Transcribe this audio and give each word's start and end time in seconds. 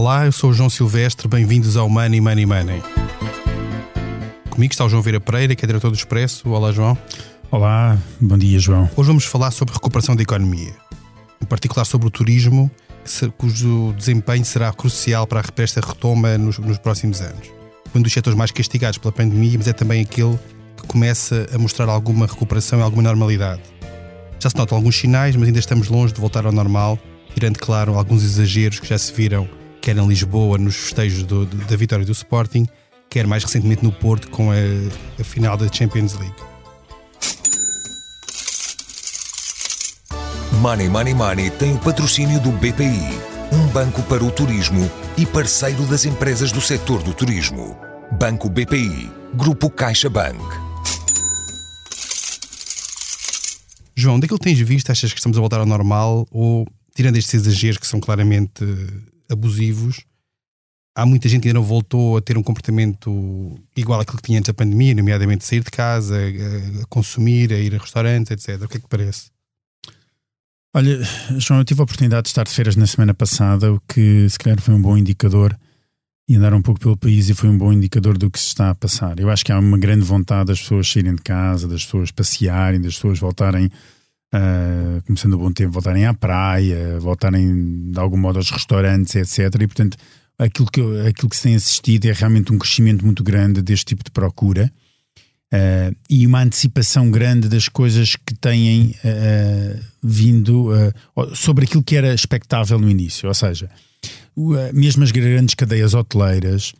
Olá, 0.00 0.24
eu 0.24 0.32
sou 0.32 0.48
o 0.48 0.52
João 0.54 0.70
Silvestre, 0.70 1.28
bem-vindos 1.28 1.76
ao 1.76 1.86
Money 1.86 2.22
Money 2.22 2.46
Money. 2.46 2.82
Comigo 4.48 4.72
está 4.72 4.82
o 4.86 4.88
João 4.88 5.02
Vieira 5.02 5.20
Pereira, 5.20 5.54
que 5.54 5.62
é 5.62 5.66
diretor 5.66 5.90
do 5.90 5.94
Expresso. 5.94 6.48
Olá, 6.48 6.72
João. 6.72 6.96
Olá, 7.50 7.98
bom 8.18 8.38
dia, 8.38 8.58
João. 8.58 8.88
Hoje 8.96 9.08
vamos 9.08 9.26
falar 9.26 9.50
sobre 9.50 9.74
recuperação 9.74 10.16
da 10.16 10.22
economia, 10.22 10.72
em 11.38 11.44
particular 11.44 11.84
sobre 11.84 12.08
o 12.08 12.10
turismo, 12.10 12.70
cujo 13.36 13.92
desempenho 13.92 14.42
será 14.42 14.72
crucial 14.72 15.26
para 15.26 15.44
esta 15.58 15.86
retoma 15.86 16.38
nos, 16.38 16.56
nos 16.58 16.78
próximos 16.78 17.20
anos. 17.20 17.52
Um 17.94 18.00
dos 18.00 18.10
setores 18.10 18.38
mais 18.38 18.50
castigados 18.50 18.96
pela 18.96 19.12
pandemia, 19.12 19.58
mas 19.58 19.68
é 19.68 19.74
também 19.74 20.00
aquele 20.00 20.38
que 20.78 20.86
começa 20.86 21.46
a 21.52 21.58
mostrar 21.58 21.90
alguma 21.90 22.24
recuperação 22.24 22.78
e 22.78 22.82
alguma 22.82 23.02
normalidade. 23.02 23.60
Já 24.38 24.48
se 24.48 24.56
notam 24.56 24.78
alguns 24.78 24.96
sinais, 24.96 25.36
mas 25.36 25.46
ainda 25.46 25.58
estamos 25.58 25.88
longe 25.88 26.14
de 26.14 26.20
voltar 26.22 26.46
ao 26.46 26.52
normal, 26.52 26.98
tirando, 27.34 27.58
claro, 27.58 27.98
alguns 27.98 28.24
exageros 28.24 28.80
que 28.80 28.88
já 28.88 28.96
se 28.96 29.12
viram, 29.12 29.46
quer 29.80 29.96
em 29.96 30.06
Lisboa, 30.06 30.58
nos 30.58 30.76
festejos 30.76 31.24
do, 31.24 31.46
da 31.46 31.76
vitória 31.76 32.04
do 32.04 32.12
Sporting, 32.12 32.66
quer 33.08 33.26
mais 33.26 33.42
recentemente 33.42 33.82
no 33.82 33.90
Porto, 33.90 34.30
com 34.30 34.50
a, 34.50 34.54
a 35.18 35.24
final 35.24 35.56
da 35.56 35.66
Champions 35.72 36.14
League. 36.14 36.34
Money 40.60 40.88
Money 40.88 41.14
Money 41.14 41.50
tem 41.50 41.74
o 41.74 41.78
patrocínio 41.78 42.38
do 42.40 42.52
BPI, 42.52 43.00
um 43.52 43.66
banco 43.68 44.02
para 44.02 44.22
o 44.22 44.30
turismo 44.30 44.90
e 45.16 45.24
parceiro 45.24 45.84
das 45.86 46.04
empresas 46.04 46.52
do 46.52 46.60
setor 46.60 47.02
do 47.02 47.14
turismo. 47.14 47.76
Banco 48.18 48.48
BPI, 48.50 49.10
Grupo 49.34 49.70
CaixaBank. 49.70 50.38
João, 53.96 54.18
daquilo 54.18 54.38
que 54.38 54.44
tens 54.44 54.58
visto, 54.58 54.90
achas 54.90 55.12
que 55.12 55.18
estamos 55.18 55.38
a 55.38 55.40
voltar 55.40 55.60
ao 55.60 55.66
normal 55.66 56.26
ou, 56.30 56.66
tirando 56.94 57.16
estes 57.16 57.34
exageros 57.34 57.78
que 57.78 57.86
são 57.86 58.00
claramente 58.00 58.64
abusivos, 59.30 60.04
há 60.94 61.06
muita 61.06 61.28
gente 61.28 61.42
que 61.42 61.48
ainda 61.48 61.60
não 61.60 61.66
voltou 61.66 62.16
a 62.16 62.20
ter 62.20 62.36
um 62.36 62.42
comportamento 62.42 63.58
igual 63.76 64.00
àquilo 64.00 64.18
que 64.18 64.24
tinha 64.24 64.38
antes 64.38 64.48
da 64.48 64.54
pandemia, 64.54 64.94
nomeadamente 64.94 65.44
sair 65.44 65.62
de 65.62 65.70
casa, 65.70 66.16
a, 66.82 66.86
consumir, 66.86 67.52
a 67.52 67.58
ir 67.58 67.74
a 67.74 67.78
restaurantes, 67.78 68.30
etc. 68.30 68.62
O 68.62 68.68
que 68.68 68.76
é 68.76 68.80
que 68.80 68.88
parece? 68.88 69.30
Olha, 70.74 71.00
João, 71.38 71.60
eu 71.60 71.64
tive 71.64 71.80
a 71.80 71.84
oportunidade 71.84 72.24
de 72.24 72.28
estar 72.28 72.44
de 72.44 72.50
feiras 72.50 72.76
na 72.76 72.86
semana 72.86 73.12
passada, 73.12 73.72
o 73.72 73.80
que 73.88 74.28
se 74.28 74.38
calhar 74.38 74.60
foi 74.60 74.74
um 74.74 74.80
bom 74.80 74.96
indicador 74.96 75.58
e 76.28 76.36
andar 76.36 76.54
um 76.54 76.62
pouco 76.62 76.78
pelo 76.78 76.96
país 76.96 77.28
e 77.28 77.34
foi 77.34 77.48
um 77.48 77.58
bom 77.58 77.72
indicador 77.72 78.16
do 78.16 78.30
que 78.30 78.38
se 78.38 78.46
está 78.46 78.70
a 78.70 78.74
passar. 78.74 79.18
Eu 79.18 79.30
acho 79.30 79.44
que 79.44 79.50
há 79.50 79.58
uma 79.58 79.76
grande 79.76 80.04
vontade 80.04 80.46
das 80.46 80.60
pessoas 80.60 80.88
saírem 80.88 81.16
de 81.16 81.22
casa, 81.22 81.66
das 81.66 81.84
pessoas 81.84 82.12
passearem, 82.12 82.80
das 82.80 82.94
pessoas 82.94 83.18
voltarem, 83.18 83.68
uh, 84.34 85.02
começando 85.06 85.34
o 85.34 85.38
bom 85.38 85.52
tempo, 85.52 85.72
voltarem 85.72 86.06
à 86.06 86.14
praia, 86.14 86.98
voltarem 86.98 87.90
de 87.90 87.98
algum 87.98 88.16
modo 88.16 88.38
aos 88.38 88.50
restaurantes, 88.50 89.14
etc. 89.14 89.54
E 89.60 89.66
portanto, 89.66 89.96
aquilo 90.38 90.70
que, 90.70 90.80
aquilo 91.08 91.28
que 91.28 91.36
se 91.36 91.42
tem 91.42 91.54
assistido 91.56 92.06
é 92.06 92.12
realmente 92.12 92.52
um 92.52 92.58
crescimento 92.58 93.04
muito 93.04 93.22
grande 93.22 93.62
deste 93.62 93.86
tipo 93.86 94.04
de 94.04 94.10
procura. 94.10 94.72
Uh, 95.52 95.94
e 96.08 96.24
uma 96.28 96.42
antecipação 96.42 97.10
grande 97.10 97.48
das 97.48 97.68
coisas 97.68 98.14
que 98.14 98.34
têm 98.34 98.94
uh, 99.04 99.84
vindo 100.00 100.68
sobre 101.34 101.64
aquilo 101.64 101.82
que 101.82 101.96
era 101.96 102.14
expectável 102.14 102.78
no 102.78 102.88
início. 102.88 103.28
Ou 103.28 103.34
seja, 103.34 103.68
mesmo 104.72 105.02
as 105.02 105.10
grandes 105.10 105.56
cadeias 105.56 105.92
hoteleiras 105.92 106.72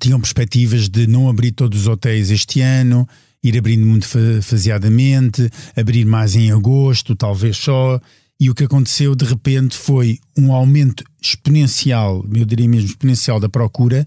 tinham 0.00 0.20
perspectivas 0.20 0.88
de 0.88 1.06
não 1.06 1.28
abrir 1.28 1.52
todos 1.52 1.82
os 1.82 1.86
hotéis 1.86 2.30
este 2.30 2.60
ano, 2.60 3.08
ir 3.42 3.56
abrindo 3.56 3.86
muito 3.86 4.06
faseadamente, 4.42 5.48
abrir 5.76 6.04
mais 6.04 6.34
em 6.34 6.50
agosto, 6.50 7.14
talvez 7.14 7.56
só. 7.56 8.00
E 8.40 8.48
o 8.48 8.54
que 8.54 8.64
aconteceu 8.64 9.14
de 9.14 9.24
repente 9.24 9.76
foi 9.76 10.18
um 10.36 10.52
aumento 10.52 11.04
exponencial, 11.20 12.24
eu 12.32 12.44
diria 12.44 12.68
mesmo 12.68 12.88
exponencial, 12.88 13.40
da 13.40 13.48
procura 13.48 14.06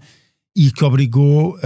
e 0.56 0.70
que 0.70 0.84
obrigou 0.84 1.58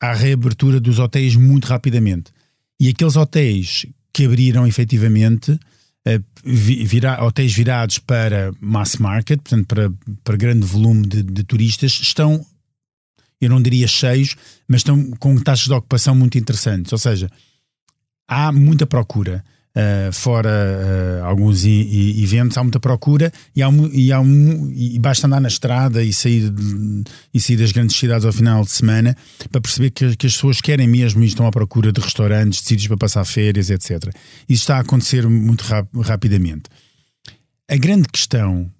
a, 0.00 0.10
à 0.10 0.14
reabertura 0.14 0.80
dos 0.80 0.98
hotéis 0.98 1.34
muito 1.36 1.66
rapidamente. 1.66 2.30
E 2.78 2.88
aqueles 2.88 3.16
hotéis 3.16 3.86
que 4.12 4.24
abriram 4.24 4.66
efetivamente 4.66 5.58
eh, 6.06 6.20
vira, 6.44 7.24
hotéis 7.24 7.54
virados 7.54 7.98
para 7.98 8.52
mass 8.60 8.96
market, 8.96 9.40
portanto 9.40 9.66
para, 9.66 9.92
para 10.22 10.36
grande 10.36 10.66
volume 10.66 11.06
de, 11.06 11.22
de, 11.22 11.42
turistas, 11.44 11.92
estão, 11.92 12.44
eu 13.44 13.50
não 13.50 13.60
diria 13.60 13.86
cheios, 13.86 14.36
mas 14.68 14.80
estão 14.80 15.10
com 15.18 15.36
taxas 15.36 15.66
de 15.66 15.72
ocupação 15.72 16.14
muito 16.14 16.38
interessantes. 16.38 16.92
Ou 16.92 16.98
seja, 16.98 17.30
há 18.28 18.52
muita 18.52 18.86
procura. 18.86 19.44
Uh, 19.76 20.12
fora 20.12 20.48
uh, 20.48 21.24
alguns 21.24 21.64
eventos, 21.64 22.56
há 22.56 22.62
muita 22.62 22.78
procura 22.78 23.32
e, 23.56 23.60
há, 23.60 23.68
e, 23.92 24.12
há 24.12 24.20
um, 24.20 24.70
e 24.72 24.96
basta 25.00 25.26
andar 25.26 25.40
na 25.40 25.48
estrada 25.48 26.00
e 26.00 26.12
sair, 26.12 26.44
e 27.34 27.40
sair 27.40 27.56
das 27.56 27.72
grandes 27.72 27.96
cidades 27.96 28.24
ao 28.24 28.32
final 28.32 28.62
de 28.62 28.70
semana 28.70 29.16
para 29.50 29.60
perceber 29.60 29.90
que, 29.90 30.16
que 30.16 30.28
as 30.28 30.34
pessoas 30.34 30.60
querem 30.60 30.86
mesmo 30.86 31.24
e 31.24 31.26
estão 31.26 31.44
à 31.44 31.50
procura 31.50 31.90
de 31.90 32.00
restaurantes, 32.00 32.60
de 32.60 32.68
sítios 32.68 32.86
para 32.86 32.98
passar 32.98 33.24
férias, 33.24 33.68
etc. 33.68 34.14
Isso 34.48 34.62
está 34.62 34.76
a 34.76 34.80
acontecer 34.80 35.28
muito 35.28 35.62
rap 35.62 35.88
rapidamente. 36.02 36.70
A 37.68 37.76
grande 37.76 38.06
questão 38.08 38.70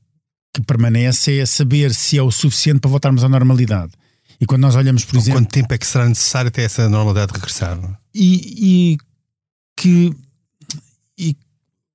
que 0.55 0.63
permanece 0.63 1.41
é 1.41 1.45
saber 1.45 1.93
se 1.93 2.17
é 2.17 2.23
o 2.23 2.31
suficiente 2.31 2.79
para 2.79 2.91
voltarmos 2.91 3.25
à 3.25 3.29
normalidade. 3.29 3.91
E 4.45 4.47
quando 4.47 4.61
nós 4.61 4.77
olhamos, 4.77 5.07
por 5.07 5.17
exemplo. 5.17 5.41
Quanto 5.41 5.51
tempo 5.51 5.73
é 5.73 5.79
que 5.79 5.87
será 5.87 6.07
necessário 6.07 6.49
até 6.49 6.65
essa 6.65 6.87
normalidade 6.87 7.33
regressar? 7.33 7.81
E, 8.15 8.93
e 8.93 8.99
que 9.75 10.15
e 11.17 11.35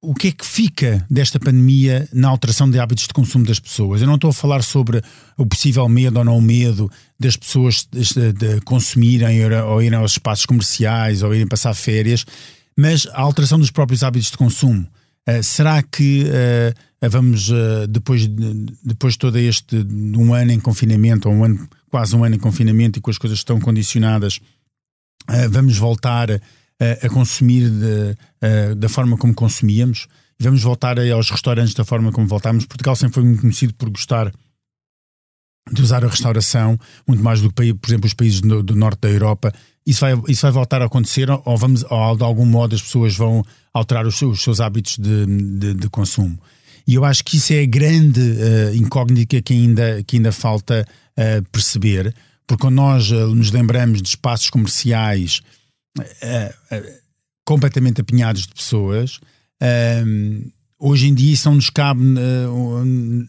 o 0.01 0.15
que 0.15 0.29
é 0.29 0.31
que 0.31 0.43
fica 0.43 1.05
desta 1.11 1.39
pandemia 1.39 2.09
na 2.11 2.27
alteração 2.27 2.67
de 2.67 2.79
hábitos 2.79 3.05
de 3.05 3.13
consumo 3.13 3.45
das 3.45 3.59
pessoas? 3.59 4.01
Eu 4.01 4.07
não 4.07 4.15
estou 4.15 4.31
a 4.31 4.33
falar 4.33 4.63
sobre 4.63 4.99
o 5.37 5.45
possível 5.45 5.87
medo 5.87 6.17
ou 6.17 6.25
não 6.25 6.41
medo 6.41 6.89
das 7.19 7.37
pessoas 7.37 7.87
de, 7.91 8.33
de 8.33 8.61
consumirem 8.61 9.45
ou 9.61 9.83
irem 9.83 9.99
aos 9.99 10.13
espaços 10.13 10.47
comerciais 10.47 11.21
ou 11.21 11.31
irem 11.31 11.45
passar 11.45 11.75
férias, 11.75 12.25
mas 12.75 13.05
a 13.11 13.21
alteração 13.21 13.59
dos 13.59 13.69
próprios 13.69 14.01
hábitos 14.01 14.31
de 14.31 14.37
consumo. 14.37 14.87
Uh, 15.29 15.43
será 15.43 15.83
que 15.83 16.23
uh, 16.23 17.09
vamos, 17.11 17.51
uh, 17.51 17.85
depois, 17.87 18.27
de, 18.27 18.65
depois 18.83 19.13
de 19.13 19.19
todo 19.19 19.37
este 19.37 19.85
um 20.17 20.33
ano 20.33 20.51
em 20.51 20.59
confinamento, 20.59 21.29
ou 21.29 21.35
um 21.35 21.43
ano, 21.43 21.69
quase 21.89 22.15
um 22.15 22.23
ano 22.23 22.35
em 22.35 22.39
confinamento 22.39 22.99
e 22.99 23.01
com 23.01 23.11
as 23.11 23.17
coisas 23.17 23.39
estão 23.39 23.59
condicionadas, 23.59 24.39
vamos 25.49 25.77
voltar 25.77 26.31
a, 26.31 27.05
a 27.05 27.09
consumir 27.09 27.69
de, 27.69 28.17
a, 28.41 28.73
da 28.75 28.89
forma 28.89 29.17
como 29.17 29.33
consumíamos. 29.33 30.07
Vamos 30.39 30.63
voltar 30.63 30.97
aos 30.97 31.29
restaurantes 31.29 31.73
da 31.73 31.83
forma 31.83 32.11
como 32.11 32.25
voltámos. 32.25 32.65
Portugal 32.65 32.95
sempre 32.95 33.15
foi 33.15 33.23
muito 33.23 33.41
conhecido 33.41 33.73
por 33.73 33.89
gostar 33.89 34.31
de 35.71 35.81
usar 35.81 36.03
a 36.03 36.07
restauração 36.07 36.79
muito 37.07 37.23
mais 37.23 37.41
do 37.41 37.51
que, 37.51 37.73
por 37.73 37.89
exemplo, 37.89 38.07
os 38.07 38.13
países 38.13 38.41
do, 38.41 38.63
do 38.63 38.75
norte 38.75 39.01
da 39.01 39.09
Europa. 39.09 39.53
Isso 39.85 40.01
vai, 40.01 40.13
isso 40.27 40.41
vai 40.41 40.51
voltar 40.51 40.81
a 40.81 40.85
acontecer 40.85 41.29
ou, 41.29 41.57
vamos, 41.57 41.83
ou 41.89 42.15
de 42.15 42.23
algum 42.23 42.45
modo 42.45 42.75
as 42.75 42.81
pessoas 42.81 43.15
vão 43.15 43.43
alterar 43.73 44.05
os 44.05 44.17
seus, 44.17 44.37
os 44.37 44.43
seus 44.43 44.59
hábitos 44.59 44.97
de, 44.97 45.25
de, 45.25 45.73
de, 45.73 45.89
consumo. 45.89 46.39
E 46.89 46.95
eu 46.95 47.05
acho 47.05 47.23
que 47.23 47.37
isso 47.37 47.53
é 47.53 47.61
a 47.61 47.65
grande 47.67 48.19
uh, 48.19 48.75
incógnita 48.75 49.39
que 49.43 49.53
ainda, 49.53 50.01
que 50.01 50.15
ainda 50.15 50.31
falta 50.31 50.83
uh, 51.15 51.49
perceber, 51.51 52.15
porque 52.47 52.63
quando 52.63 52.77
nós 52.77 53.11
uh, 53.11 53.27
nos 53.27 53.51
lembramos 53.51 54.01
de 54.01 54.09
espaços 54.09 54.49
comerciais 54.49 55.43
completamente 57.45 58.01
apinhados 58.01 58.47
de 58.47 58.55
pessoas, 58.55 59.17
uh, 59.61 60.51
hoje 60.79 61.09
em 61.09 61.13
dia 61.13 61.31
isso 61.31 61.47
não 61.47 61.57
nos 61.57 61.69
cabe 61.69 62.01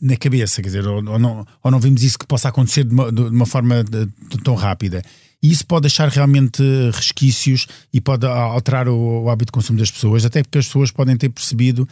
na 0.01 0.17
cabeça, 0.17 0.63
quer 0.63 0.69
dizer, 0.69 0.87
ou, 0.87 1.07
ou, 1.07 1.19
não, 1.19 1.47
ou 1.63 1.71
não 1.71 1.79
vemos 1.79 2.03
isso 2.03 2.19
que 2.19 2.27
possa 2.27 2.49
acontecer 2.49 2.85
de 2.85 2.95
uma, 2.95 3.13
de 3.13 3.21
uma 3.21 3.45
forma 3.45 3.85
de, 3.85 4.07
de, 4.07 4.43
tão 4.43 4.55
rápida. 4.55 5.03
E 5.43 5.53
isso 5.53 5.67
pode 5.67 5.83
deixar 5.83 6.09
realmente 6.09 6.63
resquícios 6.95 7.67
e 7.93 8.01
pode 8.01 8.25
alterar 8.27 8.89
o, 8.89 9.25
o 9.25 9.29
hábito 9.29 9.51
de 9.51 9.53
consumo 9.53 9.79
das 9.79 9.91
pessoas, 9.91 10.25
até 10.25 10.43
porque 10.43 10.57
as 10.57 10.65
pessoas 10.65 10.91
podem 10.91 11.15
ter 11.19 11.29
percebido, 11.29 11.87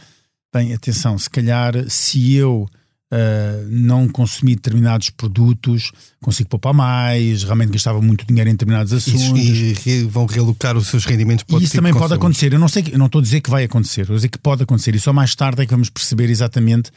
bem, 0.53 0.73
atenção, 0.73 1.17
se 1.17 1.29
calhar 1.29 1.73
se 1.89 2.33
eu 2.35 2.67
Uh, 3.11 3.65
não 3.67 4.07
consumir 4.07 4.53
determinados 4.53 5.09
produtos, 5.09 5.91
consigo 6.21 6.47
poupar 6.47 6.75
mais, 6.75 7.43
realmente 7.43 7.71
gastava 7.71 7.99
muito 7.99 8.23
dinheiro 8.23 8.47
em 8.51 8.53
determinados 8.53 8.93
assuntos. 8.93 9.39
E, 9.39 9.73
e 9.83 10.03
vão 10.03 10.27
realocar 10.27 10.77
os 10.77 10.85
seus 10.85 11.05
rendimentos 11.05 11.43
para 11.43 11.57
Isso 11.57 11.71
tipo 11.71 11.77
também 11.77 11.91
pode 11.91 12.13
acontecer. 12.13 12.53
Eu 12.53 12.59
não 12.59 12.67
sei, 12.67 12.83
eu 12.91 12.99
não 12.99 13.07
estou 13.07 13.17
a 13.17 13.23
dizer 13.23 13.41
que 13.41 13.49
vai 13.49 13.63
acontecer, 13.63 14.01
estou 14.01 14.13
a 14.13 14.17
dizer 14.17 14.29
que 14.29 14.37
pode 14.37 14.61
acontecer. 14.61 14.93
E 14.93 14.99
só 14.99 15.11
mais 15.11 15.33
tarde 15.33 15.63
é 15.63 15.65
que 15.65 15.71
vamos 15.71 15.89
perceber 15.89 16.29
exatamente 16.29 16.91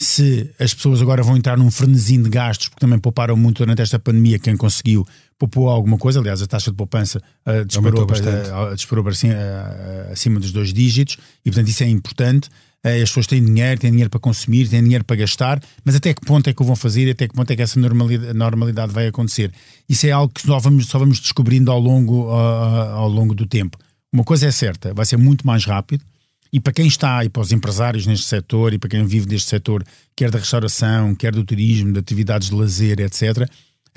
se 0.00 0.50
as 0.58 0.72
pessoas 0.72 1.02
agora 1.02 1.22
vão 1.22 1.36
entrar 1.36 1.58
num 1.58 1.70
frenesim 1.70 2.22
de 2.22 2.30
gastos, 2.30 2.68
porque 2.68 2.80
também 2.80 2.98
pouparam 2.98 3.36
muito 3.36 3.58
durante 3.58 3.82
esta 3.82 3.98
pandemia. 3.98 4.38
Quem 4.38 4.56
conseguiu 4.56 5.06
poupou 5.38 5.68
alguma 5.68 5.98
coisa, 5.98 6.18
aliás, 6.18 6.40
a 6.40 6.46
taxa 6.46 6.70
de 6.70 6.76
poupança 6.78 7.22
uh, 7.46 7.64
disparou, 7.66 8.04
uh, 8.04 8.74
disparou 8.74 9.06
assim, 9.08 9.28
uh, 9.28 10.12
acima 10.12 10.40
dos 10.40 10.50
dois 10.50 10.72
dígitos, 10.72 11.18
e 11.44 11.50
portanto 11.50 11.68
isso 11.68 11.82
é 11.82 11.88
importante. 11.88 12.48
Eh, 12.84 13.02
as 13.02 13.10
pessoas 13.10 13.26
têm 13.26 13.44
dinheiro, 13.44 13.80
têm 13.80 13.90
dinheiro 13.90 14.10
para 14.10 14.20
consumir, 14.20 14.68
têm 14.68 14.82
dinheiro 14.82 15.04
para 15.04 15.16
gastar, 15.16 15.60
mas 15.84 15.94
até 15.96 16.14
que 16.14 16.24
ponto 16.24 16.48
é 16.48 16.52
que 16.52 16.62
o 16.62 16.64
vão 16.64 16.76
fazer, 16.76 17.10
até 17.10 17.26
que 17.26 17.34
ponto 17.34 17.50
é 17.50 17.56
que 17.56 17.62
essa 17.62 17.78
normalidade, 17.80 18.32
normalidade 18.34 18.92
vai 18.92 19.08
acontecer? 19.08 19.52
Isso 19.88 20.06
é 20.06 20.10
algo 20.12 20.32
que 20.32 20.42
só 20.42 20.58
vamos, 20.58 20.86
só 20.86 20.98
vamos 20.98 21.18
descobrindo 21.20 21.70
ao 21.70 21.80
longo, 21.80 22.30
ao 22.30 23.08
longo 23.08 23.34
do 23.34 23.46
tempo. 23.46 23.76
Uma 24.12 24.24
coisa 24.24 24.46
é 24.46 24.50
certa, 24.50 24.94
vai 24.94 25.04
ser 25.04 25.16
muito 25.16 25.46
mais 25.46 25.64
rápido, 25.64 26.04
E 26.52 26.58
para 26.58 26.72
quem 26.72 26.86
está, 26.86 27.22
e 27.24 27.28
para 27.28 27.42
os 27.42 27.52
empresários 27.52 28.06
neste 28.06 28.26
setor, 28.26 28.72
e 28.72 28.78
para 28.78 28.88
quem 28.88 29.04
vive 29.04 29.28
neste 29.28 29.50
setor, 29.50 29.84
quer 30.16 30.30
da 30.30 30.38
restauração, 30.38 31.14
quer 31.14 31.32
do 31.32 31.44
turismo, 31.44 31.92
de 31.92 31.98
atividades 31.98 32.48
de 32.48 32.54
lazer, 32.54 33.00
etc., 33.00 33.48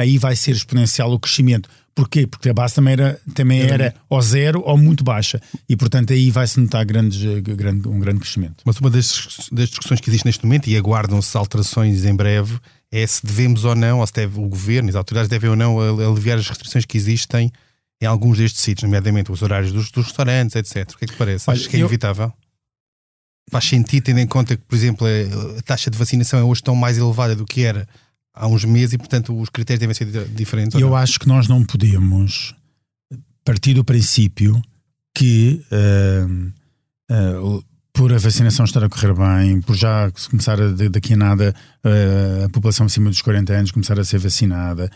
aí 0.02 0.18
vai 0.18 0.36
ser 0.36 0.52
exponencial 0.52 1.12
o 1.12 1.20
crescimento. 1.20 1.70
Porquê? 1.94 2.26
Porque 2.26 2.50
a 2.50 2.54
base 2.54 2.74
também 2.76 2.94
era, 2.94 3.20
também 3.34 3.62
era 3.62 3.94
ou 4.10 4.22
zero 4.22 4.62
ou 4.66 4.78
muito 4.78 5.04
baixa. 5.04 5.42
E, 5.68 5.76
portanto, 5.76 6.14
aí 6.14 6.32
vai-se 6.32 6.60
notar 6.60 6.86
grandes, 6.86 7.22
grande, 7.42 7.88
um 7.88 8.00
grande 8.00 8.20
crescimento. 8.22 8.64
Mas 8.66 8.78
uma 8.78 8.90
das, 8.90 9.50
das 9.52 9.70
discussões 9.70 10.00
que 10.00 10.10
existe 10.10 10.26
neste 10.26 10.46
momento, 10.46 10.68
e 10.68 10.78
aguardam-se 10.78 11.36
alterações 11.38 12.06
em 12.06 12.16
breve, 12.16 12.58
é 12.92 13.06
se 13.06 13.26
devemos 13.26 13.66
ou 13.66 13.76
não, 13.76 14.00
ou 14.00 14.08
se 14.08 14.14
deve 14.14 14.40
o 14.40 14.48
governo, 14.48 14.90
as 14.90 14.96
autoridades 14.96 15.30
devem 15.30 15.50
ou 15.50 15.56
não 15.56 15.80
aliviar 15.80 16.38
as 16.38 16.48
restrições 16.48 16.86
que 16.86 16.98
existem 16.98 17.52
em 18.02 18.06
alguns 18.06 18.38
destes 18.38 18.62
sítios, 18.62 18.84
nomeadamente 18.84 19.32
os 19.32 19.42
horários 19.42 19.72
dos, 19.72 19.92
dos 19.92 20.06
restaurantes, 20.06 20.56
etc. 20.56 20.92
O 20.92 20.98
que 20.98 21.06
é 21.06 21.08
que 21.08 21.14
te 21.14 21.18
parece? 21.18 21.50
Acho 21.52 21.70
que 21.70 21.76
é 21.76 21.80
inevitável? 21.80 22.34
Faz 23.50 23.66
sentido, 23.66 24.06
tendo 24.06 24.20
em 24.20 24.28
conta 24.28 24.56
que, 24.56 24.64
por 24.64 24.76
exemplo, 24.76 25.06
a 25.58 25.62
taxa 25.62 25.92
de 25.92 25.98
vacinação 25.98 26.40
é 26.40 26.44
hoje 26.44 26.64
tão 26.64 26.74
mais 26.74 26.98
elevada 26.98 27.36
do 27.36 27.46
que 27.46 27.64
era 27.64 27.88
há 28.34 28.48
uns 28.48 28.66
meses 28.66 28.94
e, 28.94 28.98
portanto, 28.98 29.38
os 29.38 29.50
critérios 29.50 29.80
devem 29.80 29.94
ser 29.94 30.28
diferentes. 30.30 30.80
Eu 30.80 30.96
acho 30.96 31.20
que 31.20 31.28
nós 31.28 31.48
não 31.48 31.64
podemos 31.64 32.56
partir 33.44 33.74
do 33.74 33.84
princípio 33.84 34.62
que 35.16 35.62
uh, 35.72 37.48
uh, 37.48 37.66
por 37.94 38.14
a 38.14 38.18
vacinação 38.18 38.64
estar 38.66 38.84
a 38.84 38.90
correr 38.90 39.14
bem, 39.14 39.62
por 39.62 39.76
já 39.76 40.10
começar 40.30 40.60
a, 40.62 40.70
daqui 40.90 41.14
a 41.14 41.18
nada 41.18 41.54
uh, 41.84 42.46
a 42.46 42.50
população 42.50 42.86
acima 42.86 43.10
dos 43.10 43.22
40 43.22 43.54
anos 43.54 43.72
começar 43.72 44.00
a 44.00 44.06
ser 44.06 44.20
vacinada, 44.20 44.90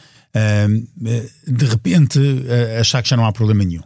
de 1.47 1.65
repente 1.65 2.19
achar 2.79 3.01
que 3.01 3.09
já 3.09 3.17
não 3.17 3.25
há 3.25 3.31
problema 3.31 3.63
nenhum 3.63 3.83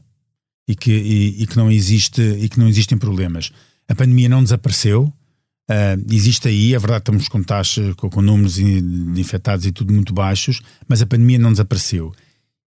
e 0.68 0.76
que, 0.76 0.92
e, 0.92 1.44
e, 1.44 1.48
que 1.48 1.58
não 1.58 1.72
existe 1.72 2.22
e 2.22 2.48
que 2.48 2.60
não 2.60 2.68
existem 2.68 2.98
problemas. 2.98 3.52
A 3.88 3.96
pandemia 3.96 4.30
não 4.30 4.44
desapareceu, 4.44 5.12
Uh, 5.70 6.04
existe 6.12 6.48
aí, 6.48 6.74
é 6.74 6.80
verdade, 6.80 7.02
estamos 7.02 7.28
com 7.28 7.44
taxas, 7.44 7.94
com, 7.94 8.10
com 8.10 8.24
números 8.24 8.56
de 8.56 9.22
infectados 9.22 9.68
e 9.68 9.72
tudo 9.72 9.94
muito 9.94 10.12
baixos, 10.12 10.62
mas 10.88 11.00
a 11.00 11.06
pandemia 11.06 11.38
não 11.38 11.52
desapareceu. 11.52 12.12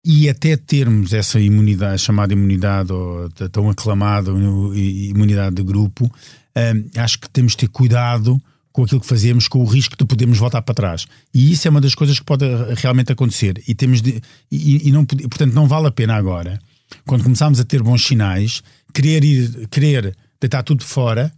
E 0.04 0.28
até 0.28 0.56
termos 0.56 1.12
essa 1.12 1.40
imunidade, 1.40 2.00
chamada 2.00 2.32
imunidade, 2.32 2.93
ou 2.93 3.28
tão 3.50 3.69
aclamada 3.69 4.31
imunidade 4.31 5.56
de 5.56 5.64
grupo, 5.64 6.06
uh, 6.06 7.00
acho 7.00 7.19
que 7.19 7.28
temos 7.28 7.52
de 7.52 7.58
ter 7.58 7.69
cuidado 7.69 8.40
com 8.72 8.84
aquilo 8.84 9.00
que 9.00 9.06
fazemos, 9.06 9.49
com 9.49 9.58
o 9.58 9.66
risco 9.66 9.96
de 9.99 10.04
podermos 10.04 10.38
voltar 10.38 10.62
para 10.62 10.75
trás. 10.75 11.06
E 11.34 11.52
isso 11.52 11.66
é 11.66 11.70
uma 11.70 11.81
das 11.81 11.94
coisas 11.94 12.19
que 12.19 12.25
pode 12.25 12.44
realmente 12.76 13.12
acontecer. 13.12 13.62
E 13.66 13.75
temos 13.75 14.00
de, 14.00 14.22
e, 14.50 14.88
e 14.88 14.93
não, 14.93 15.04
portanto, 15.04 15.52
não 15.52 15.66
vale 15.66 15.88
a 15.88 15.90
pena 15.90 16.14
agora, 16.14 16.58
quando 17.04 17.25
começarmos 17.25 17.58
a 17.58 17.64
ter 17.64 17.82
bons 17.82 18.06
sinais, 18.06 18.62
querer 18.94 19.25
ir, 19.25 19.69
querer 19.69 20.16
deitar 20.40 20.62
tudo 20.62 20.84
fora 20.84 21.32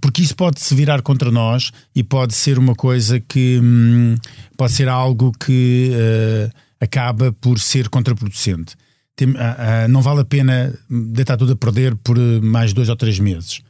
porque 0.00 0.22
isso 0.22 0.36
pode 0.36 0.60
se 0.60 0.74
virar 0.74 1.02
contra 1.02 1.30
nós 1.30 1.72
e 1.94 2.02
pode 2.02 2.34
ser 2.34 2.58
uma 2.58 2.74
coisa 2.74 3.18
que 3.18 3.58
hum, 3.62 4.14
pode 4.56 4.72
ser 4.72 4.88
algo 4.88 5.32
que 5.32 5.90
uh, 5.92 6.50
acaba 6.80 7.32
por 7.32 7.58
ser 7.58 7.88
contraproducente. 7.88 8.76
Tem, 9.16 9.28
uh, 9.30 9.88
não 9.88 10.02
vale 10.02 10.20
a 10.20 10.24
pena 10.24 10.74
deitar 10.88 11.36
tudo 11.36 11.52
a 11.52 11.56
perder 11.56 11.94
por 11.96 12.18
mais 12.42 12.72
dois 12.72 12.88
ou 12.88 12.96
três 12.96 13.18
meses. 13.18 13.62